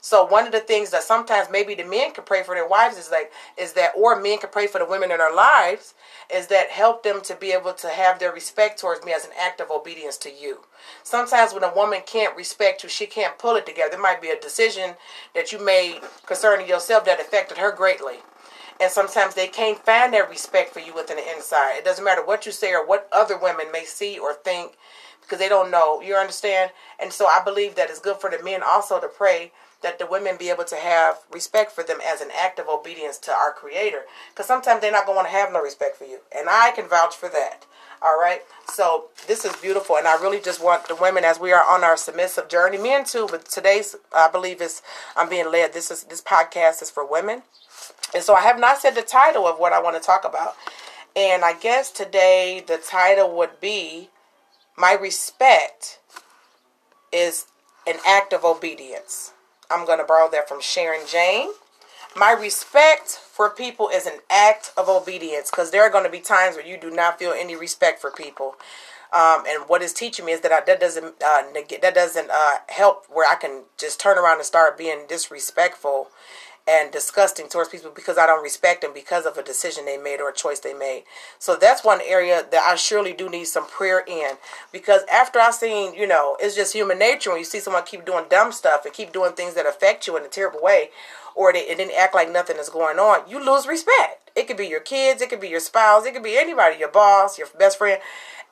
So 0.05 0.23
one 0.27 0.45
of 0.45 0.53
the 0.53 0.61
things 0.61 0.91
that 0.91 1.03
sometimes 1.03 1.49
maybe 1.51 1.75
the 1.75 1.83
men 1.83 2.13
can 2.13 2.25
pray 2.25 2.43
for 2.43 2.55
their 2.55 2.69
wives 2.69 2.99
is 2.99 3.11
like 3.11 3.33
is 3.57 3.73
that 3.73 3.93
or 3.97 4.21
men 4.21 4.37
can 4.37 4.51
pray 4.51 4.67
for 4.67 4.79
the 4.79 4.85
women 4.85 5.11
in 5.11 5.17
their 5.17 5.35
lives 5.35 5.95
is 6.31 6.49
that 6.49 6.69
help 6.69 7.03
them 7.03 7.23
to 7.23 7.35
be 7.35 7.53
able 7.53 7.73
to 7.73 7.89
have 7.89 8.19
their 8.19 8.31
respect 8.31 8.79
towards 8.79 9.03
me 9.07 9.15
as 9.15 9.25
an 9.25 9.31
act 9.41 9.63
of 9.63 9.71
obedience 9.71 10.19
to 10.19 10.31
you. 10.31 10.59
Sometimes 11.03 11.55
when 11.55 11.65
a 11.65 11.75
woman 11.75 12.03
can't 12.05 12.37
respect 12.37 12.83
you, 12.83 12.91
she 12.91 13.07
can't 13.07 13.39
pull 13.39 13.57
it 13.57 13.65
together. 13.65 13.95
It 13.95 14.01
might 14.01 14.21
be 14.21 14.29
a 14.29 14.39
decision 14.39 14.97
that 15.35 15.53
you 15.53 15.65
made 15.65 16.03
concerning 16.27 16.69
yourself 16.69 17.07
that 17.07 17.19
affected 17.19 17.57
her 17.57 17.73
greatly. 17.73 18.17
And 18.83 18.91
sometimes 18.91 19.35
they 19.35 19.47
can't 19.47 19.83
find 19.87 20.13
that 20.13 20.29
respect 20.29 20.75
for 20.75 20.81
you 20.81 20.95
within 20.95 21.17
the 21.17 21.35
inside. 21.35 21.79
It 21.79 21.85
doesn't 21.87 22.05
matter 22.05 22.23
what 22.23 22.45
you 22.45 22.53
say 22.53 22.75
or 22.75 22.87
what 22.87 23.09
other 23.11 23.39
women 23.39 23.73
may 23.73 23.85
see 23.85 24.19
or 24.19 24.35
think 24.35 24.77
because 25.23 25.39
they 25.39 25.49
don't 25.49 25.71
know. 25.71 26.03
You 26.03 26.15
understand? 26.17 26.73
And 27.01 27.11
so 27.11 27.27
I 27.27 27.43
believe 27.43 27.75
that 27.77 27.89
it's 27.89 28.01
good 28.01 28.19
for 28.19 28.29
the 28.29 28.43
men 28.45 28.63
also 28.63 29.01
to 29.01 29.09
pray 29.09 29.53
that 29.85 30.01
the 30.01 30.07
women 30.07 30.37
be 30.37 30.51
able 30.51 30.65
to 30.65 30.77
have 30.77 31.19
respect 31.31 31.71
for 31.71 31.85
them 31.85 31.99
as 32.05 32.21
an 32.21 32.31
act 32.37 32.59
of 32.59 32.69
obedience 32.69 33.19
to 33.19 33.31
our 33.31 33.53
Creator. 33.53 34.03
Because 34.31 34.47
sometimes 34.47 34.81
they're 34.81 34.91
not 34.91 35.07
going 35.07 35.25
to 35.25 35.31
have 35.31 35.53
no 35.53 35.63
respect 35.63 35.97
for 35.97 36.05
you. 36.05 36.19
And 36.37 36.49
I 36.49 36.73
can 36.75 36.89
vouch 36.89 37.15
for 37.15 37.29
that. 37.29 37.67
All 38.03 38.19
right. 38.19 38.41
So 38.73 39.07
this 39.29 39.45
is 39.45 39.55
beautiful. 39.57 39.97
And 39.97 40.09
I 40.09 40.21
really 40.21 40.41
just 40.41 40.63
want 40.63 40.89
the 40.89 40.97
women, 40.97 41.25
as 41.25 41.39
we 41.39 41.53
are 41.53 41.63
on 41.63 41.85
our 41.85 41.97
submissive 41.97 42.49
journey, 42.49 42.79
men 42.79 43.05
too, 43.05 43.29
but 43.31 43.45
today's, 43.45 43.95
I 44.13 44.29
believe, 44.31 44.61
is 44.61 44.83
I'm 45.17 45.29
being 45.29 45.51
led. 45.51 45.73
This 45.73 45.91
is 45.91 46.05
this 46.05 46.21
podcast 46.21 46.83
is 46.83 46.91
for 46.91 47.09
women. 47.09 47.43
And 48.15 48.23
so 48.23 48.35
I 48.35 48.41
have 48.41 48.59
not 48.59 48.79
said 48.79 48.95
the 48.95 49.03
title 49.03 49.47
of 49.47 49.59
what 49.59 49.73
I 49.73 49.81
want 49.81 49.97
to 49.97 50.03
talk 50.03 50.25
about. 50.25 50.57
And 51.15 51.45
I 51.45 51.53
guess 51.55 51.91
today 51.91 52.65
the 52.67 52.79
title 52.79 53.37
would 53.37 53.61
be 53.61 54.09
My 54.77 54.95
Respect 54.95 56.01
is 57.13 57.47
an 57.87 57.97
Act 58.07 58.33
of 58.33 58.45
Obedience. 58.45 59.34
I'm 59.71 59.87
going 59.87 59.99
to 59.99 60.05
borrow 60.05 60.31
that 60.31 60.49
from 60.49 60.61
Sharon 60.61 61.07
Jane. 61.07 61.51
My 62.17 62.33
respect 62.33 63.09
for 63.11 63.51
people 63.51 63.89
is 63.89 64.07
an 64.07 64.21
act 64.31 64.73
of 64.77 64.89
obedience 64.89 65.51
because 65.51 65.71
there 65.71 65.83
are 65.83 65.91
going 65.91 66.05
to 66.05 66.11
be 66.11 66.21
times 66.21 66.57
where 66.57 66.67
you 66.67 66.77
do 66.77 66.91
not 66.91 67.19
feel 67.19 67.33
any 67.33 67.57
respect 67.57 68.01
for 68.01 68.11
people. 68.11 68.57
Um, 69.13 69.45
and 69.49 69.65
what 69.69 69.83
it's 69.83 69.93
teaching 69.93 70.25
me 70.25 70.33
is 70.33 70.41
that 70.41 70.53
I, 70.53 70.61
that 70.63 70.81
doesn't 70.81 71.23
uh, 71.25 71.43
that 71.83 71.95
doesn't 71.95 72.31
uh, 72.31 72.57
help 72.69 73.07
where 73.09 73.31
I 73.31 73.37
can 73.37 73.63
just 73.79 74.01
turn 74.01 74.19
around 74.19 74.39
and 74.39 74.45
start 74.45 74.77
being 74.77 75.07
disrespectful 75.09 76.09
and 76.67 76.91
disgusting 76.91 77.49
towards 77.49 77.69
people 77.69 77.91
because 77.95 78.17
I 78.17 78.27
don't 78.27 78.43
respect 78.43 78.81
them 78.81 78.93
because 78.95 79.27
of 79.27 79.37
a 79.37 79.43
decision 79.43 79.85
they 79.85 79.99
made 79.99 80.21
or 80.21 80.31
a 80.31 80.35
choice 80.35 80.61
they 80.61 80.73
made. 80.73 81.05
So 81.39 81.57
that's 81.57 81.85
one 81.85 82.01
area 82.07 82.43
that 82.51 82.63
I 82.63 82.75
surely 82.77 83.13
do 83.13 83.29
need 83.29 83.47
some 83.47 83.67
prayer 83.67 84.03
in 84.07 84.33
because 84.73 85.03
after 85.13 85.39
I 85.39 85.51
seen, 85.51 85.95
you 85.95 86.07
know, 86.07 86.37
it's 86.41 86.57
just 86.57 86.73
human 86.73 86.99
nature 86.99 87.31
when 87.31 87.39
you 87.39 87.45
see 87.45 87.61
someone 87.61 87.85
keep 87.85 88.07
doing 88.07 88.25
dumb 88.31 88.51
stuff 88.51 88.85
and 88.85 88.95
keep 88.95 89.13
doing 89.13 89.33
things 89.33 89.55
that 89.55 89.67
affect 89.67 90.07
you 90.07 90.17
in 90.17 90.25
a 90.25 90.29
terrible 90.29 90.63
way 90.63 90.89
or 91.35 91.53
they 91.53 91.61
it 91.61 91.77
didn't 91.77 91.99
act 91.99 92.15
like 92.15 92.31
nothing 92.31 92.57
is 92.57 92.69
going 92.69 92.99
on, 92.99 93.29
you 93.29 93.45
lose 93.45 93.67
respect. 93.67 94.31
It 94.37 94.49
could 94.49 94.57
be 94.57 94.67
your 94.67 94.81
kids, 94.81 95.23
it 95.23 95.31
could 95.31 95.41
be 95.41 95.49
your 95.49 95.61
spouse, 95.61 96.07
it 96.07 96.13
could 96.13 96.23
be 96.23 96.37
anybody, 96.37 96.79
your 96.79 96.91
boss, 96.91 97.39
your 97.39 97.49
best 97.59 97.79
friend. 97.79 98.01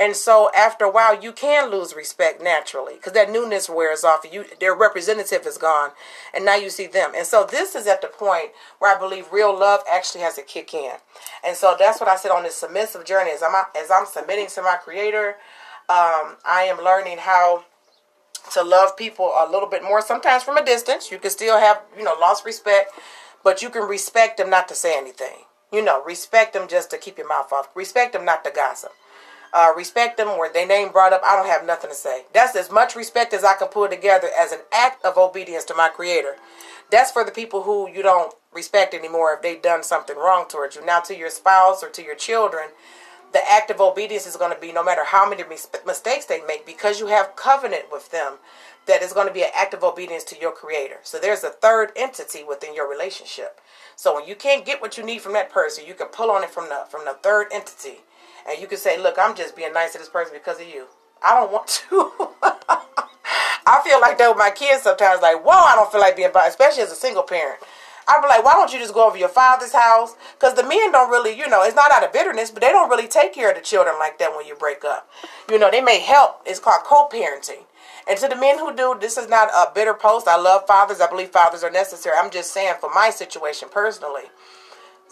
And 0.00 0.16
so 0.16 0.50
after 0.56 0.84
a 0.84 0.90
while, 0.90 1.22
you 1.22 1.32
can 1.32 1.70
lose 1.70 1.94
respect 1.94 2.42
naturally 2.42 2.94
because 2.94 3.12
that 3.12 3.30
newness 3.30 3.68
wears 3.68 4.04
off. 4.04 4.24
You, 4.30 4.44
their 4.58 4.74
representative 4.74 5.46
is 5.46 5.58
gone, 5.58 5.90
and 6.34 6.44
now 6.44 6.56
you 6.56 6.70
see 6.70 6.86
them. 6.86 7.12
And 7.16 7.26
so 7.26 7.46
this 7.48 7.74
is 7.74 7.86
at 7.86 8.00
the 8.00 8.08
point 8.08 8.50
where 8.78 8.96
I 8.96 8.98
believe 8.98 9.32
real 9.32 9.56
love 9.56 9.80
actually 9.90 10.22
has 10.22 10.34
to 10.36 10.42
kick 10.42 10.74
in. 10.74 10.94
And 11.44 11.56
so 11.56 11.76
that's 11.78 12.00
what 12.00 12.08
I 12.08 12.16
said 12.16 12.30
on 12.30 12.42
this 12.42 12.56
submissive 12.56 13.04
journey. 13.04 13.30
As 13.30 13.42
I'm 13.42 13.54
as 13.76 13.90
I'm 13.90 14.06
submitting 14.06 14.48
to 14.48 14.62
my 14.62 14.76
Creator, 14.76 15.36
um, 15.88 16.36
I 16.44 16.66
am 16.68 16.82
learning 16.82 17.18
how 17.18 17.64
to 18.54 18.62
love 18.62 18.96
people 18.96 19.26
a 19.26 19.48
little 19.48 19.68
bit 19.68 19.84
more. 19.84 20.02
Sometimes 20.02 20.42
from 20.42 20.56
a 20.56 20.64
distance, 20.64 21.10
you 21.10 21.18
can 21.18 21.30
still 21.30 21.58
have 21.58 21.80
you 21.96 22.02
know 22.02 22.16
lost 22.20 22.44
respect, 22.44 22.92
but 23.44 23.62
you 23.62 23.70
can 23.70 23.88
respect 23.88 24.38
them 24.38 24.50
not 24.50 24.68
to 24.68 24.74
say 24.74 24.96
anything. 24.96 25.44
You 25.72 25.82
know, 25.82 26.02
respect 26.04 26.52
them 26.54 26.68
just 26.68 26.90
to 26.90 26.98
keep 26.98 27.18
your 27.18 27.28
mouth 27.28 27.52
off. 27.52 27.68
Respect 27.74 28.12
them 28.14 28.24
not 28.24 28.44
to 28.44 28.50
gossip 28.50 28.92
uh, 29.52 29.72
respect 29.76 30.16
them 30.16 30.38
where 30.38 30.52
their 30.52 30.66
name 30.66 30.90
brought 30.92 31.12
up. 31.12 31.22
I 31.24 31.36
don't 31.36 31.48
have 31.48 31.66
nothing 31.66 31.90
to 31.90 31.96
say. 31.96 32.24
That's 32.32 32.56
as 32.56 32.70
much 32.70 32.96
respect 32.96 33.34
as 33.34 33.44
I 33.44 33.54
can 33.54 33.68
pull 33.68 33.88
together 33.88 34.28
as 34.36 34.52
an 34.52 34.60
act 34.72 35.04
of 35.04 35.18
obedience 35.18 35.64
to 35.66 35.74
my 35.74 35.88
Creator. 35.88 36.36
That's 36.90 37.10
for 37.10 37.24
the 37.24 37.30
people 37.30 37.62
who 37.62 37.88
you 37.88 38.02
don't 38.02 38.34
respect 38.52 38.94
anymore 38.94 39.34
if 39.34 39.42
they've 39.42 39.62
done 39.62 39.82
something 39.82 40.16
wrong 40.16 40.46
towards 40.48 40.76
you. 40.76 40.84
Now, 40.84 41.00
to 41.00 41.16
your 41.16 41.30
spouse 41.30 41.82
or 41.82 41.88
to 41.90 42.02
your 42.02 42.14
children, 42.14 42.68
the 43.32 43.40
act 43.50 43.70
of 43.70 43.80
obedience 43.80 44.26
is 44.26 44.36
going 44.36 44.54
to 44.54 44.60
be 44.60 44.72
no 44.72 44.84
matter 44.84 45.04
how 45.04 45.28
many 45.28 45.42
mistakes 45.86 46.26
they 46.26 46.42
make 46.46 46.66
because 46.66 47.00
you 47.00 47.06
have 47.06 47.36
covenant 47.36 47.84
with 47.90 48.10
them 48.10 48.34
that 48.86 49.02
is 49.02 49.12
going 49.12 49.26
to 49.26 49.32
be 49.32 49.42
an 49.42 49.50
act 49.54 49.74
of 49.74 49.82
obedience 49.84 50.24
to 50.24 50.38
your 50.38 50.52
creator 50.52 50.96
so 51.02 51.18
there's 51.18 51.44
a 51.44 51.50
third 51.50 51.92
entity 51.96 52.44
within 52.44 52.74
your 52.74 52.88
relationship 52.88 53.60
so 53.96 54.14
when 54.14 54.26
you 54.26 54.34
can't 54.34 54.66
get 54.66 54.80
what 54.80 54.98
you 54.98 55.04
need 55.04 55.20
from 55.20 55.32
that 55.32 55.50
person 55.50 55.86
you 55.86 55.94
can 55.94 56.08
pull 56.08 56.30
on 56.30 56.42
it 56.42 56.50
from 56.50 56.68
the 56.68 56.84
from 56.88 57.04
the 57.04 57.16
third 57.22 57.46
entity 57.52 58.00
and 58.48 58.60
you 58.60 58.66
can 58.66 58.78
say, 58.78 58.98
"Look, 58.98 59.16
I'm 59.18 59.34
just 59.34 59.56
being 59.56 59.72
nice 59.72 59.92
to 59.92 59.98
this 59.98 60.08
person 60.08 60.34
because 60.34 60.60
of 60.60 60.66
you." 60.66 60.86
I 61.24 61.34
don't 61.34 61.52
want 61.52 61.66
to. 61.88 62.10
I 63.64 63.80
feel 63.84 64.00
like 64.00 64.18
that 64.18 64.28
with 64.28 64.38
my 64.38 64.50
kids 64.50 64.82
sometimes. 64.82 65.22
Like, 65.22 65.44
whoa, 65.44 65.52
I 65.52 65.74
don't 65.76 65.90
feel 65.90 66.00
like 66.00 66.16
being 66.16 66.30
especially 66.34 66.82
as 66.82 66.92
a 66.92 66.96
single 66.96 67.22
parent. 67.22 67.60
I'd 68.08 68.20
be 68.20 68.28
like, 68.28 68.44
why 68.44 68.54
don't 68.54 68.72
you 68.72 68.80
just 68.80 68.94
go 68.94 69.06
over 69.06 69.16
your 69.16 69.28
father's 69.28 69.72
house? 69.72 70.16
Because 70.34 70.54
the 70.54 70.64
men 70.64 70.90
don't 70.90 71.10
really, 71.10 71.38
you 71.38 71.48
know, 71.48 71.62
it's 71.62 71.76
not 71.76 71.92
out 71.92 72.02
of 72.02 72.12
bitterness, 72.12 72.50
but 72.50 72.60
they 72.60 72.70
don't 72.70 72.90
really 72.90 73.06
take 73.06 73.32
care 73.32 73.50
of 73.50 73.56
the 73.56 73.62
children 73.62 73.94
like 73.98 74.18
that 74.18 74.34
when 74.34 74.44
you 74.46 74.56
break 74.56 74.84
up. 74.84 75.08
You 75.48 75.58
know, 75.58 75.70
they 75.70 75.80
may 75.80 76.00
help. 76.00 76.42
It's 76.44 76.58
called 76.58 76.82
co-parenting. 76.84 77.64
And 78.08 78.18
to 78.18 78.26
the 78.26 78.34
men 78.34 78.58
who 78.58 78.74
do, 78.74 78.96
this 79.00 79.16
is 79.16 79.28
not 79.28 79.50
a 79.50 79.72
bitter 79.72 79.94
post. 79.94 80.26
I 80.26 80.36
love 80.36 80.66
fathers. 80.66 81.00
I 81.00 81.08
believe 81.08 81.28
fathers 81.28 81.62
are 81.62 81.70
necessary. 81.70 82.16
I'm 82.18 82.32
just 82.32 82.52
saying 82.52 82.74
for 82.80 82.90
my 82.92 83.10
situation 83.10 83.68
personally 83.70 84.24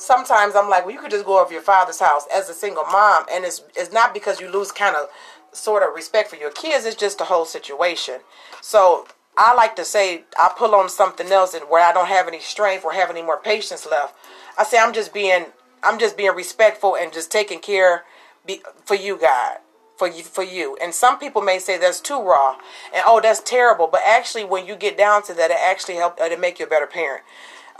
sometimes 0.00 0.56
I'm 0.56 0.70
like, 0.70 0.84
well, 0.84 0.94
you 0.94 1.00
could 1.00 1.10
just 1.10 1.26
go 1.26 1.40
over 1.40 1.52
your 1.52 1.62
father's 1.62 2.00
house 2.00 2.26
as 2.34 2.48
a 2.48 2.54
single 2.54 2.84
mom, 2.84 3.24
and 3.30 3.44
it's 3.44 3.62
it's 3.76 3.92
not 3.92 4.14
because 4.14 4.40
you 4.40 4.50
lose 4.50 4.72
kind 4.72 4.96
of 4.96 5.08
sort 5.52 5.82
of 5.82 5.94
respect 5.94 6.30
for 6.30 6.36
your 6.36 6.50
kids. 6.50 6.86
It's 6.86 6.96
just 6.96 7.18
the 7.18 7.24
whole 7.24 7.44
situation. 7.44 8.20
So 8.62 9.06
I 9.36 9.54
like 9.54 9.76
to 9.76 9.84
say 9.84 10.24
I 10.38 10.52
pull 10.56 10.74
on 10.74 10.88
something 10.88 11.30
else, 11.30 11.54
and 11.54 11.64
where 11.68 11.86
I 11.86 11.92
don't 11.92 12.08
have 12.08 12.26
any 12.26 12.40
strength 12.40 12.84
or 12.84 12.92
have 12.92 13.10
any 13.10 13.22
more 13.22 13.38
patience 13.38 13.86
left, 13.88 14.14
I 14.58 14.64
say 14.64 14.78
I'm 14.78 14.92
just 14.92 15.12
being 15.12 15.46
I'm 15.82 15.98
just 15.98 16.16
being 16.16 16.34
respectful 16.34 16.96
and 16.96 17.12
just 17.12 17.30
taking 17.30 17.60
care 17.60 18.04
be, 18.46 18.62
for 18.84 18.94
you, 18.94 19.18
God. 19.18 19.58
For 19.98 20.08
you, 20.08 20.22
for 20.22 20.42
you, 20.42 20.78
and 20.82 20.94
some 20.94 21.18
people 21.18 21.42
may 21.42 21.58
say 21.58 21.76
that's 21.76 22.00
too 22.00 22.18
raw, 22.18 22.56
and 22.94 23.02
oh, 23.04 23.20
that's 23.20 23.42
terrible. 23.42 23.86
But 23.86 24.00
actually, 24.06 24.46
when 24.46 24.66
you 24.66 24.74
get 24.74 24.96
down 24.96 25.22
to 25.24 25.34
that, 25.34 25.50
it 25.50 25.58
actually 25.60 25.96
help. 25.96 26.18
It'll 26.18 26.38
make 26.38 26.58
you 26.58 26.64
a 26.64 26.68
better 26.70 26.86
parent. 26.86 27.22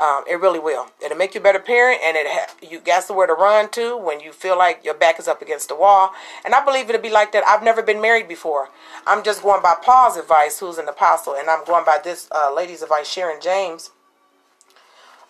Um, 0.01 0.25
it 0.27 0.41
really 0.41 0.59
will. 0.59 0.87
It'll 1.05 1.19
make 1.19 1.35
you 1.35 1.41
a 1.41 1.45
better 1.45 1.59
parent, 1.59 2.01
and 2.03 2.17
it 2.17 2.27
ha- 2.27 2.55
you 2.63 2.81
got 2.81 3.05
somewhere 3.05 3.27
to 3.27 3.35
run 3.35 3.71
to 3.73 3.99
when 3.99 4.21
you 4.21 4.33
feel 4.33 4.57
like 4.57 4.83
your 4.83 4.95
back 4.95 5.19
is 5.19 5.29
up 5.29 5.43
against 5.43 5.69
the 5.69 5.77
wall. 5.77 6.13
And 6.43 6.55
I 6.55 6.65
believe 6.65 6.89
it'll 6.89 7.03
be 7.03 7.11
like 7.11 7.33
that. 7.33 7.45
I've 7.47 7.63
never 7.63 7.83
been 7.83 8.01
married 8.01 8.27
before. 8.27 8.71
I'm 9.07 9.23
just 9.23 9.43
going 9.43 9.61
by 9.63 9.75
Paul's 9.83 10.17
advice, 10.17 10.59
who's 10.59 10.79
an 10.79 10.89
apostle, 10.89 11.35
and 11.35 11.51
I'm 11.51 11.65
going 11.67 11.85
by 11.85 11.99
this 12.03 12.29
uh, 12.33 12.51
lady's 12.55 12.83
advice, 12.83 13.11
Sharon 13.11 13.41
James 13.43 13.91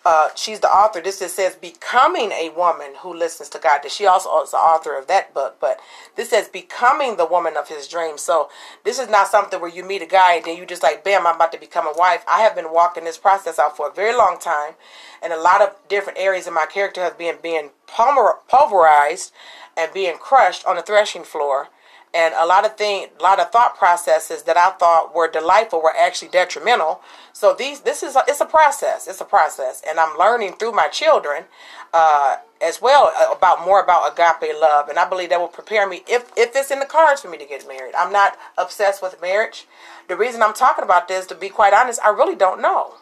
uh, 0.03 0.29
she's 0.35 0.59
the 0.59 0.67
author. 0.67 0.99
This 0.99 1.21
is, 1.21 1.33
says 1.33 1.55
becoming 1.55 2.31
a 2.31 2.49
woman 2.49 2.93
who 3.01 3.13
listens 3.13 3.49
to 3.49 3.59
God. 3.59 3.81
She 3.89 4.05
also 4.05 4.41
is 4.41 4.51
the 4.51 4.57
author 4.57 4.97
of 4.97 5.07
that 5.07 5.33
book, 5.33 5.57
but 5.59 5.79
this 6.15 6.31
says 6.31 6.47
becoming 6.47 7.17
the 7.17 7.25
woman 7.25 7.55
of 7.55 7.67
his 7.67 7.87
dreams. 7.87 8.21
So 8.21 8.49
this 8.83 8.97
is 8.97 9.09
not 9.09 9.27
something 9.27 9.61
where 9.61 9.69
you 9.69 9.83
meet 9.83 10.01
a 10.01 10.07
guy 10.07 10.35
and 10.35 10.45
then 10.45 10.57
you 10.57 10.65
just 10.65 10.81
like, 10.81 11.03
bam, 11.03 11.27
I'm 11.27 11.35
about 11.35 11.51
to 11.51 11.59
become 11.59 11.87
a 11.87 11.93
wife. 11.95 12.23
I 12.27 12.41
have 12.41 12.55
been 12.55 12.73
walking 12.73 13.03
this 13.03 13.19
process 13.19 13.59
out 13.59 13.77
for 13.77 13.89
a 13.89 13.93
very 13.93 14.15
long 14.15 14.39
time, 14.39 14.73
and 15.21 15.31
a 15.31 15.39
lot 15.39 15.61
of 15.61 15.75
different 15.87 16.17
areas 16.17 16.47
of 16.47 16.53
my 16.53 16.65
character 16.65 17.01
have 17.01 17.17
been 17.17 17.37
being 17.41 17.69
pulverized 17.85 19.31
and 19.77 19.93
being 19.93 20.17
crushed 20.17 20.65
on 20.65 20.75
the 20.75 20.81
threshing 20.81 21.23
floor 21.23 21.69
and 22.13 22.33
a 22.37 22.45
lot 22.45 22.65
of 22.65 22.75
thing, 22.75 23.07
a 23.19 23.23
lot 23.23 23.39
of 23.39 23.51
thought 23.51 23.77
processes 23.77 24.43
that 24.43 24.57
I 24.57 24.71
thought 24.71 25.15
were 25.15 25.29
delightful 25.29 25.81
were 25.81 25.95
actually 25.95 26.27
detrimental. 26.27 27.01
So 27.31 27.55
these, 27.57 27.81
this 27.81 28.03
is 28.03 28.15
a, 28.15 28.23
it's 28.27 28.41
a 28.41 28.45
process. 28.45 29.07
It's 29.07 29.21
a 29.21 29.25
process, 29.25 29.81
and 29.87 29.99
I'm 29.99 30.17
learning 30.17 30.53
through 30.53 30.73
my 30.73 30.87
children 30.89 31.45
uh, 31.93 32.37
as 32.61 32.81
well 32.81 33.13
uh, 33.15 33.33
about 33.33 33.65
more 33.65 33.81
about 33.81 34.11
agape 34.11 34.53
love, 34.59 34.89
and 34.89 34.99
I 34.99 35.07
believe 35.07 35.29
that 35.29 35.39
will 35.39 35.47
prepare 35.47 35.87
me 35.87 36.03
if 36.07 36.29
if 36.35 36.55
it's 36.55 36.71
in 36.71 36.79
the 36.79 36.85
cards 36.85 37.21
for 37.21 37.29
me 37.29 37.37
to 37.37 37.45
get 37.45 37.65
married. 37.67 37.95
I'm 37.97 38.11
not 38.11 38.37
obsessed 38.57 39.01
with 39.01 39.21
marriage. 39.21 39.65
The 40.09 40.17
reason 40.17 40.43
I'm 40.43 40.53
talking 40.53 40.83
about 40.83 41.07
this, 41.07 41.25
to 41.27 41.35
be 41.35 41.47
quite 41.47 41.73
honest, 41.73 42.01
I 42.03 42.09
really 42.09 42.35
don't 42.35 42.61
know. 42.61 42.95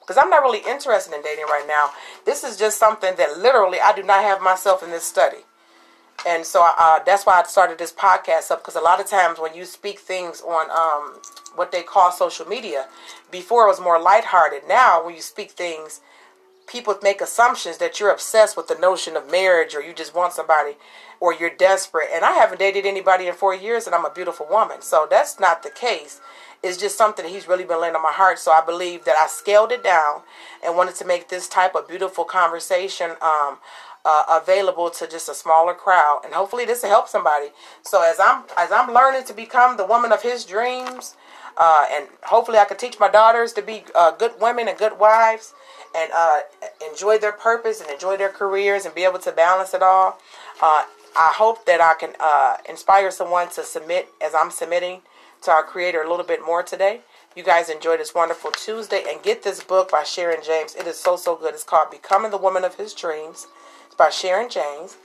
Because 0.00 0.16
I'm 0.16 0.30
not 0.30 0.40
really 0.40 0.62
interested 0.66 1.14
in 1.14 1.20
dating 1.20 1.44
right 1.44 1.66
now. 1.68 1.90
This 2.24 2.42
is 2.42 2.56
just 2.56 2.78
something 2.78 3.14
that 3.18 3.38
literally 3.38 3.78
I 3.78 3.92
do 3.94 4.02
not 4.02 4.22
have 4.22 4.40
myself 4.40 4.82
in 4.82 4.88
this 4.88 5.04
study 5.04 5.44
and 6.26 6.44
so 6.44 6.66
uh, 6.78 7.00
that's 7.04 7.24
why 7.24 7.40
I 7.40 7.46
started 7.46 7.78
this 7.78 7.92
podcast 7.92 8.50
up 8.50 8.60
because 8.60 8.76
a 8.76 8.80
lot 8.80 9.00
of 9.00 9.06
times 9.06 9.38
when 9.38 9.54
you 9.54 9.64
speak 9.64 10.00
things 10.00 10.40
on 10.42 10.70
um, 10.70 11.20
what 11.54 11.70
they 11.72 11.82
call 11.82 12.10
social 12.10 12.46
media, 12.46 12.86
before 13.30 13.64
it 13.64 13.68
was 13.68 13.80
more 13.80 14.00
lighthearted. 14.00 14.62
Now 14.68 15.04
when 15.04 15.14
you 15.14 15.22
speak 15.22 15.52
things, 15.52 16.00
people 16.66 16.96
make 17.02 17.20
assumptions 17.20 17.78
that 17.78 17.98
you're 17.98 18.10
obsessed 18.10 18.56
with 18.56 18.68
the 18.68 18.74
notion 18.78 19.16
of 19.16 19.30
marriage 19.30 19.74
or 19.74 19.82
you 19.82 19.92
just 19.92 20.14
want 20.14 20.32
somebody 20.32 20.76
or 21.20 21.34
you're 21.34 21.50
desperate. 21.50 22.08
And 22.12 22.24
I 22.24 22.32
haven't 22.32 22.58
dated 22.58 22.84
anybody 22.84 23.26
in 23.26 23.34
four 23.34 23.54
years 23.54 23.86
and 23.86 23.94
I'm 23.94 24.04
a 24.04 24.10
beautiful 24.10 24.46
woman, 24.50 24.82
so 24.82 25.06
that's 25.08 25.40
not 25.40 25.62
the 25.62 25.70
case. 25.70 26.20
It's 26.62 26.76
just 26.76 26.98
something 26.98 27.24
he's 27.24 27.46
really 27.46 27.64
been 27.64 27.80
laying 27.80 27.94
on 27.94 28.02
my 28.02 28.12
heart. 28.12 28.40
So 28.40 28.50
I 28.50 28.64
believe 28.64 29.04
that 29.04 29.16
I 29.16 29.28
scaled 29.28 29.70
it 29.70 29.84
down 29.84 30.22
and 30.64 30.76
wanted 30.76 30.96
to 30.96 31.04
make 31.04 31.28
this 31.28 31.48
type 31.48 31.76
of 31.76 31.86
beautiful 31.86 32.24
conversation. 32.24 33.12
Um, 33.22 33.58
uh, 34.04 34.40
available 34.42 34.90
to 34.90 35.06
just 35.06 35.28
a 35.28 35.34
smaller 35.34 35.74
crowd, 35.74 36.22
and 36.24 36.34
hopefully 36.34 36.64
this 36.64 36.82
will 36.82 36.90
help 36.90 37.08
somebody. 37.08 37.48
So 37.82 38.02
as 38.02 38.18
I'm 38.20 38.44
as 38.56 38.70
I'm 38.72 38.92
learning 38.92 39.24
to 39.24 39.34
become 39.34 39.76
the 39.76 39.84
woman 39.84 40.12
of 40.12 40.22
his 40.22 40.44
dreams, 40.44 41.16
uh, 41.56 41.86
and 41.90 42.08
hopefully 42.22 42.58
I 42.58 42.64
can 42.64 42.76
teach 42.76 42.98
my 42.98 43.08
daughters 43.08 43.52
to 43.54 43.62
be 43.62 43.84
uh, 43.94 44.12
good 44.12 44.32
women 44.40 44.68
and 44.68 44.78
good 44.78 44.98
wives, 44.98 45.54
and 45.96 46.10
uh, 46.14 46.40
enjoy 46.88 47.18
their 47.18 47.32
purpose 47.32 47.80
and 47.80 47.90
enjoy 47.90 48.16
their 48.16 48.30
careers 48.30 48.84
and 48.84 48.94
be 48.94 49.04
able 49.04 49.18
to 49.20 49.32
balance 49.32 49.74
it 49.74 49.82
all. 49.82 50.18
Uh, 50.62 50.84
I 51.16 51.32
hope 51.34 51.66
that 51.66 51.80
I 51.80 51.94
can 51.94 52.14
uh, 52.20 52.58
inspire 52.68 53.10
someone 53.10 53.48
to 53.50 53.64
submit 53.64 54.08
as 54.22 54.34
I'm 54.34 54.50
submitting 54.50 55.02
to 55.42 55.50
our 55.50 55.62
Creator 55.62 56.02
a 56.02 56.10
little 56.10 56.26
bit 56.26 56.44
more 56.44 56.62
today 56.62 57.00
you 57.38 57.44
guys 57.44 57.68
enjoy 57.68 57.96
this 57.96 58.16
wonderful 58.16 58.50
Tuesday 58.50 59.04
and 59.08 59.22
get 59.22 59.44
this 59.44 59.62
book 59.62 59.92
by 59.92 60.02
Sharon 60.02 60.40
James. 60.44 60.74
It 60.74 60.88
is 60.88 60.98
so, 60.98 61.14
so 61.14 61.36
good. 61.36 61.54
It's 61.54 61.62
called 61.62 61.88
Becoming 61.88 62.32
the 62.32 62.36
Woman 62.36 62.64
of 62.64 62.74
His 62.74 62.92
Dreams. 62.92 63.46
By 63.98 64.10
Sharon 64.10 64.48
James. 64.48 64.96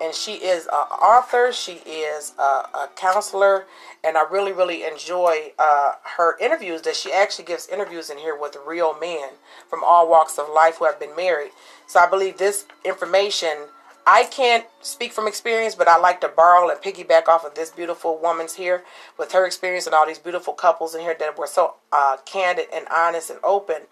And 0.00 0.14
she 0.14 0.34
is 0.34 0.66
an 0.66 0.72
author, 0.74 1.52
she 1.52 1.80
is 1.84 2.32
a, 2.38 2.42
a 2.42 2.88
counselor, 2.94 3.64
and 4.04 4.16
I 4.16 4.22
really, 4.30 4.52
really 4.52 4.84
enjoy 4.84 5.52
uh, 5.58 5.94
her 6.16 6.38
interviews 6.38 6.82
that 6.82 6.94
she 6.94 7.12
actually 7.12 7.46
gives 7.46 7.68
interviews 7.68 8.08
in 8.08 8.18
here 8.18 8.38
with 8.38 8.56
real 8.64 8.96
men 9.00 9.30
from 9.68 9.82
all 9.82 10.08
walks 10.08 10.38
of 10.38 10.48
life 10.54 10.76
who 10.76 10.84
have 10.84 11.00
been 11.00 11.16
married. 11.16 11.50
So 11.88 11.98
I 11.98 12.08
believe 12.08 12.38
this 12.38 12.66
information 12.84 13.66
I 14.10 14.24
can't 14.24 14.64
speak 14.80 15.12
from 15.12 15.28
experience, 15.28 15.74
but 15.74 15.86
I 15.86 15.98
like 15.98 16.22
to 16.22 16.28
borrow 16.28 16.70
and 16.70 16.80
piggyback 16.80 17.28
off 17.28 17.44
of 17.44 17.54
this 17.54 17.68
beautiful 17.70 18.16
woman's 18.16 18.54
here 18.54 18.82
with 19.18 19.32
her 19.32 19.44
experience 19.44 19.84
and 19.84 19.94
all 19.94 20.06
these 20.06 20.18
beautiful 20.18 20.54
couples 20.54 20.94
in 20.94 21.02
here 21.02 21.14
that 21.18 21.36
were 21.36 21.46
so 21.46 21.74
uh, 21.92 22.16
candid 22.24 22.68
and 22.72 22.86
honest 22.88 23.28
and 23.28 23.38
open 23.44 23.82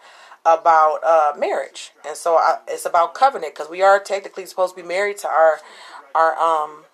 about 0.47 1.01
uh, 1.05 1.33
marriage. 1.37 1.91
And 2.07 2.17
so 2.17 2.37
I, 2.37 2.59
it's 2.69 2.87
about 2.87 3.15
covenant 3.15 3.55
because 3.55 3.69
we 3.69 3.83
are 3.83 3.99
technically 3.99 4.47
supposed 4.47 4.77
to 4.77 4.83
be 4.83 4.87
married 4.87 5.19
to 5.19 5.29
our 5.29 5.59
our 6.15 6.39
um 6.39 6.85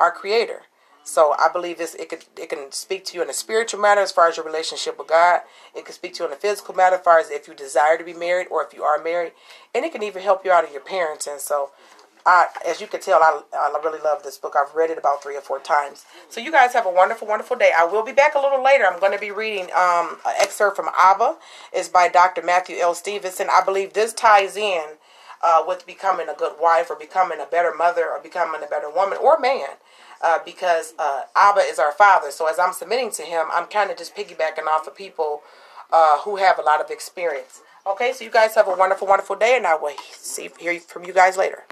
our 0.00 0.10
Creator. 0.10 0.62
So 1.04 1.34
I 1.38 1.48
believe 1.50 1.78
this 1.78 1.94
it 1.94 2.10
could 2.10 2.24
it 2.36 2.50
can 2.50 2.70
speak 2.72 3.04
to 3.06 3.16
you 3.16 3.22
in 3.22 3.30
a 3.30 3.32
spiritual 3.32 3.80
matter 3.80 4.02
as 4.02 4.12
far 4.12 4.28
as 4.28 4.36
your 4.36 4.44
relationship 4.44 4.98
with 4.98 5.06
God. 5.06 5.40
It 5.74 5.84
can 5.86 5.94
speak 5.94 6.14
to 6.14 6.24
you 6.24 6.26
in 6.26 6.34
a 6.34 6.36
physical 6.36 6.74
matter 6.74 6.96
as 6.96 7.02
far 7.02 7.18
as 7.18 7.30
if 7.30 7.48
you 7.48 7.54
desire 7.54 7.96
to 7.96 8.04
be 8.04 8.12
married 8.12 8.48
or 8.50 8.62
if 8.62 8.74
you 8.74 8.82
are 8.82 9.02
married, 9.02 9.32
and 9.74 9.84
it 9.86 9.92
can 9.92 10.02
even 10.02 10.22
help 10.22 10.44
you 10.44 10.50
out 10.50 10.64
of 10.64 10.72
your 10.72 10.82
parents. 10.82 11.26
And 11.26 11.40
so 11.40 11.70
I, 12.26 12.46
as 12.66 12.80
you 12.80 12.86
can 12.86 13.00
tell, 13.00 13.22
I, 13.22 13.40
I 13.54 13.80
really 13.82 14.00
love 14.00 14.22
this 14.22 14.38
book. 14.38 14.54
I've 14.56 14.74
read 14.74 14.90
it 14.90 14.98
about 14.98 15.22
three 15.22 15.36
or 15.36 15.40
four 15.40 15.58
times. 15.60 16.04
So 16.28 16.40
you 16.40 16.52
guys 16.52 16.72
have 16.72 16.86
a 16.86 16.90
wonderful, 16.90 17.26
wonderful 17.26 17.56
day. 17.56 17.70
I 17.76 17.84
will 17.84 18.04
be 18.04 18.12
back 18.12 18.34
a 18.34 18.40
little 18.40 18.62
later. 18.62 18.84
I'm 18.86 19.00
going 19.00 19.12
to 19.12 19.18
be 19.18 19.30
reading 19.30 19.66
um, 19.72 20.18
an 20.26 20.34
excerpt 20.38 20.76
from 20.76 20.88
Abba. 20.96 21.36
It's 21.72 21.88
by 21.88 22.08
Dr. 22.08 22.42
Matthew 22.42 22.76
L. 22.76 22.94
Stevenson. 22.94 23.48
I 23.50 23.62
believe 23.64 23.92
this 23.92 24.12
ties 24.12 24.56
in 24.56 24.82
uh, 25.42 25.64
with 25.66 25.86
becoming 25.86 26.28
a 26.28 26.34
good 26.34 26.54
wife 26.60 26.90
or 26.90 26.96
becoming 26.96 27.40
a 27.40 27.46
better 27.46 27.72
mother 27.74 28.06
or 28.10 28.20
becoming 28.20 28.62
a 28.62 28.66
better 28.66 28.90
woman 28.90 29.18
or 29.22 29.38
man. 29.38 29.68
Uh, 30.20 30.38
because 30.44 30.94
uh, 30.98 31.22
Abba 31.36 31.60
is 31.60 31.78
our 31.78 31.92
father. 31.92 32.32
So 32.32 32.48
as 32.48 32.58
I'm 32.58 32.72
submitting 32.72 33.12
to 33.12 33.22
him, 33.22 33.46
I'm 33.52 33.66
kind 33.66 33.90
of 33.90 33.96
just 33.96 34.16
piggybacking 34.16 34.66
off 34.66 34.88
of 34.88 34.96
people 34.96 35.42
uh, 35.92 36.18
who 36.20 36.36
have 36.36 36.58
a 36.58 36.62
lot 36.62 36.80
of 36.80 36.90
experience. 36.90 37.60
Okay, 37.86 38.12
so 38.12 38.24
you 38.24 38.30
guys 38.30 38.54
have 38.56 38.68
a 38.68 38.74
wonderful, 38.74 39.06
wonderful 39.06 39.36
day, 39.36 39.56
and 39.56 39.66
I 39.66 39.76
will 39.76 39.94
see 40.12 40.50
hear 40.58 40.78
from 40.80 41.04
you 41.04 41.12
guys 41.12 41.36
later. 41.36 41.62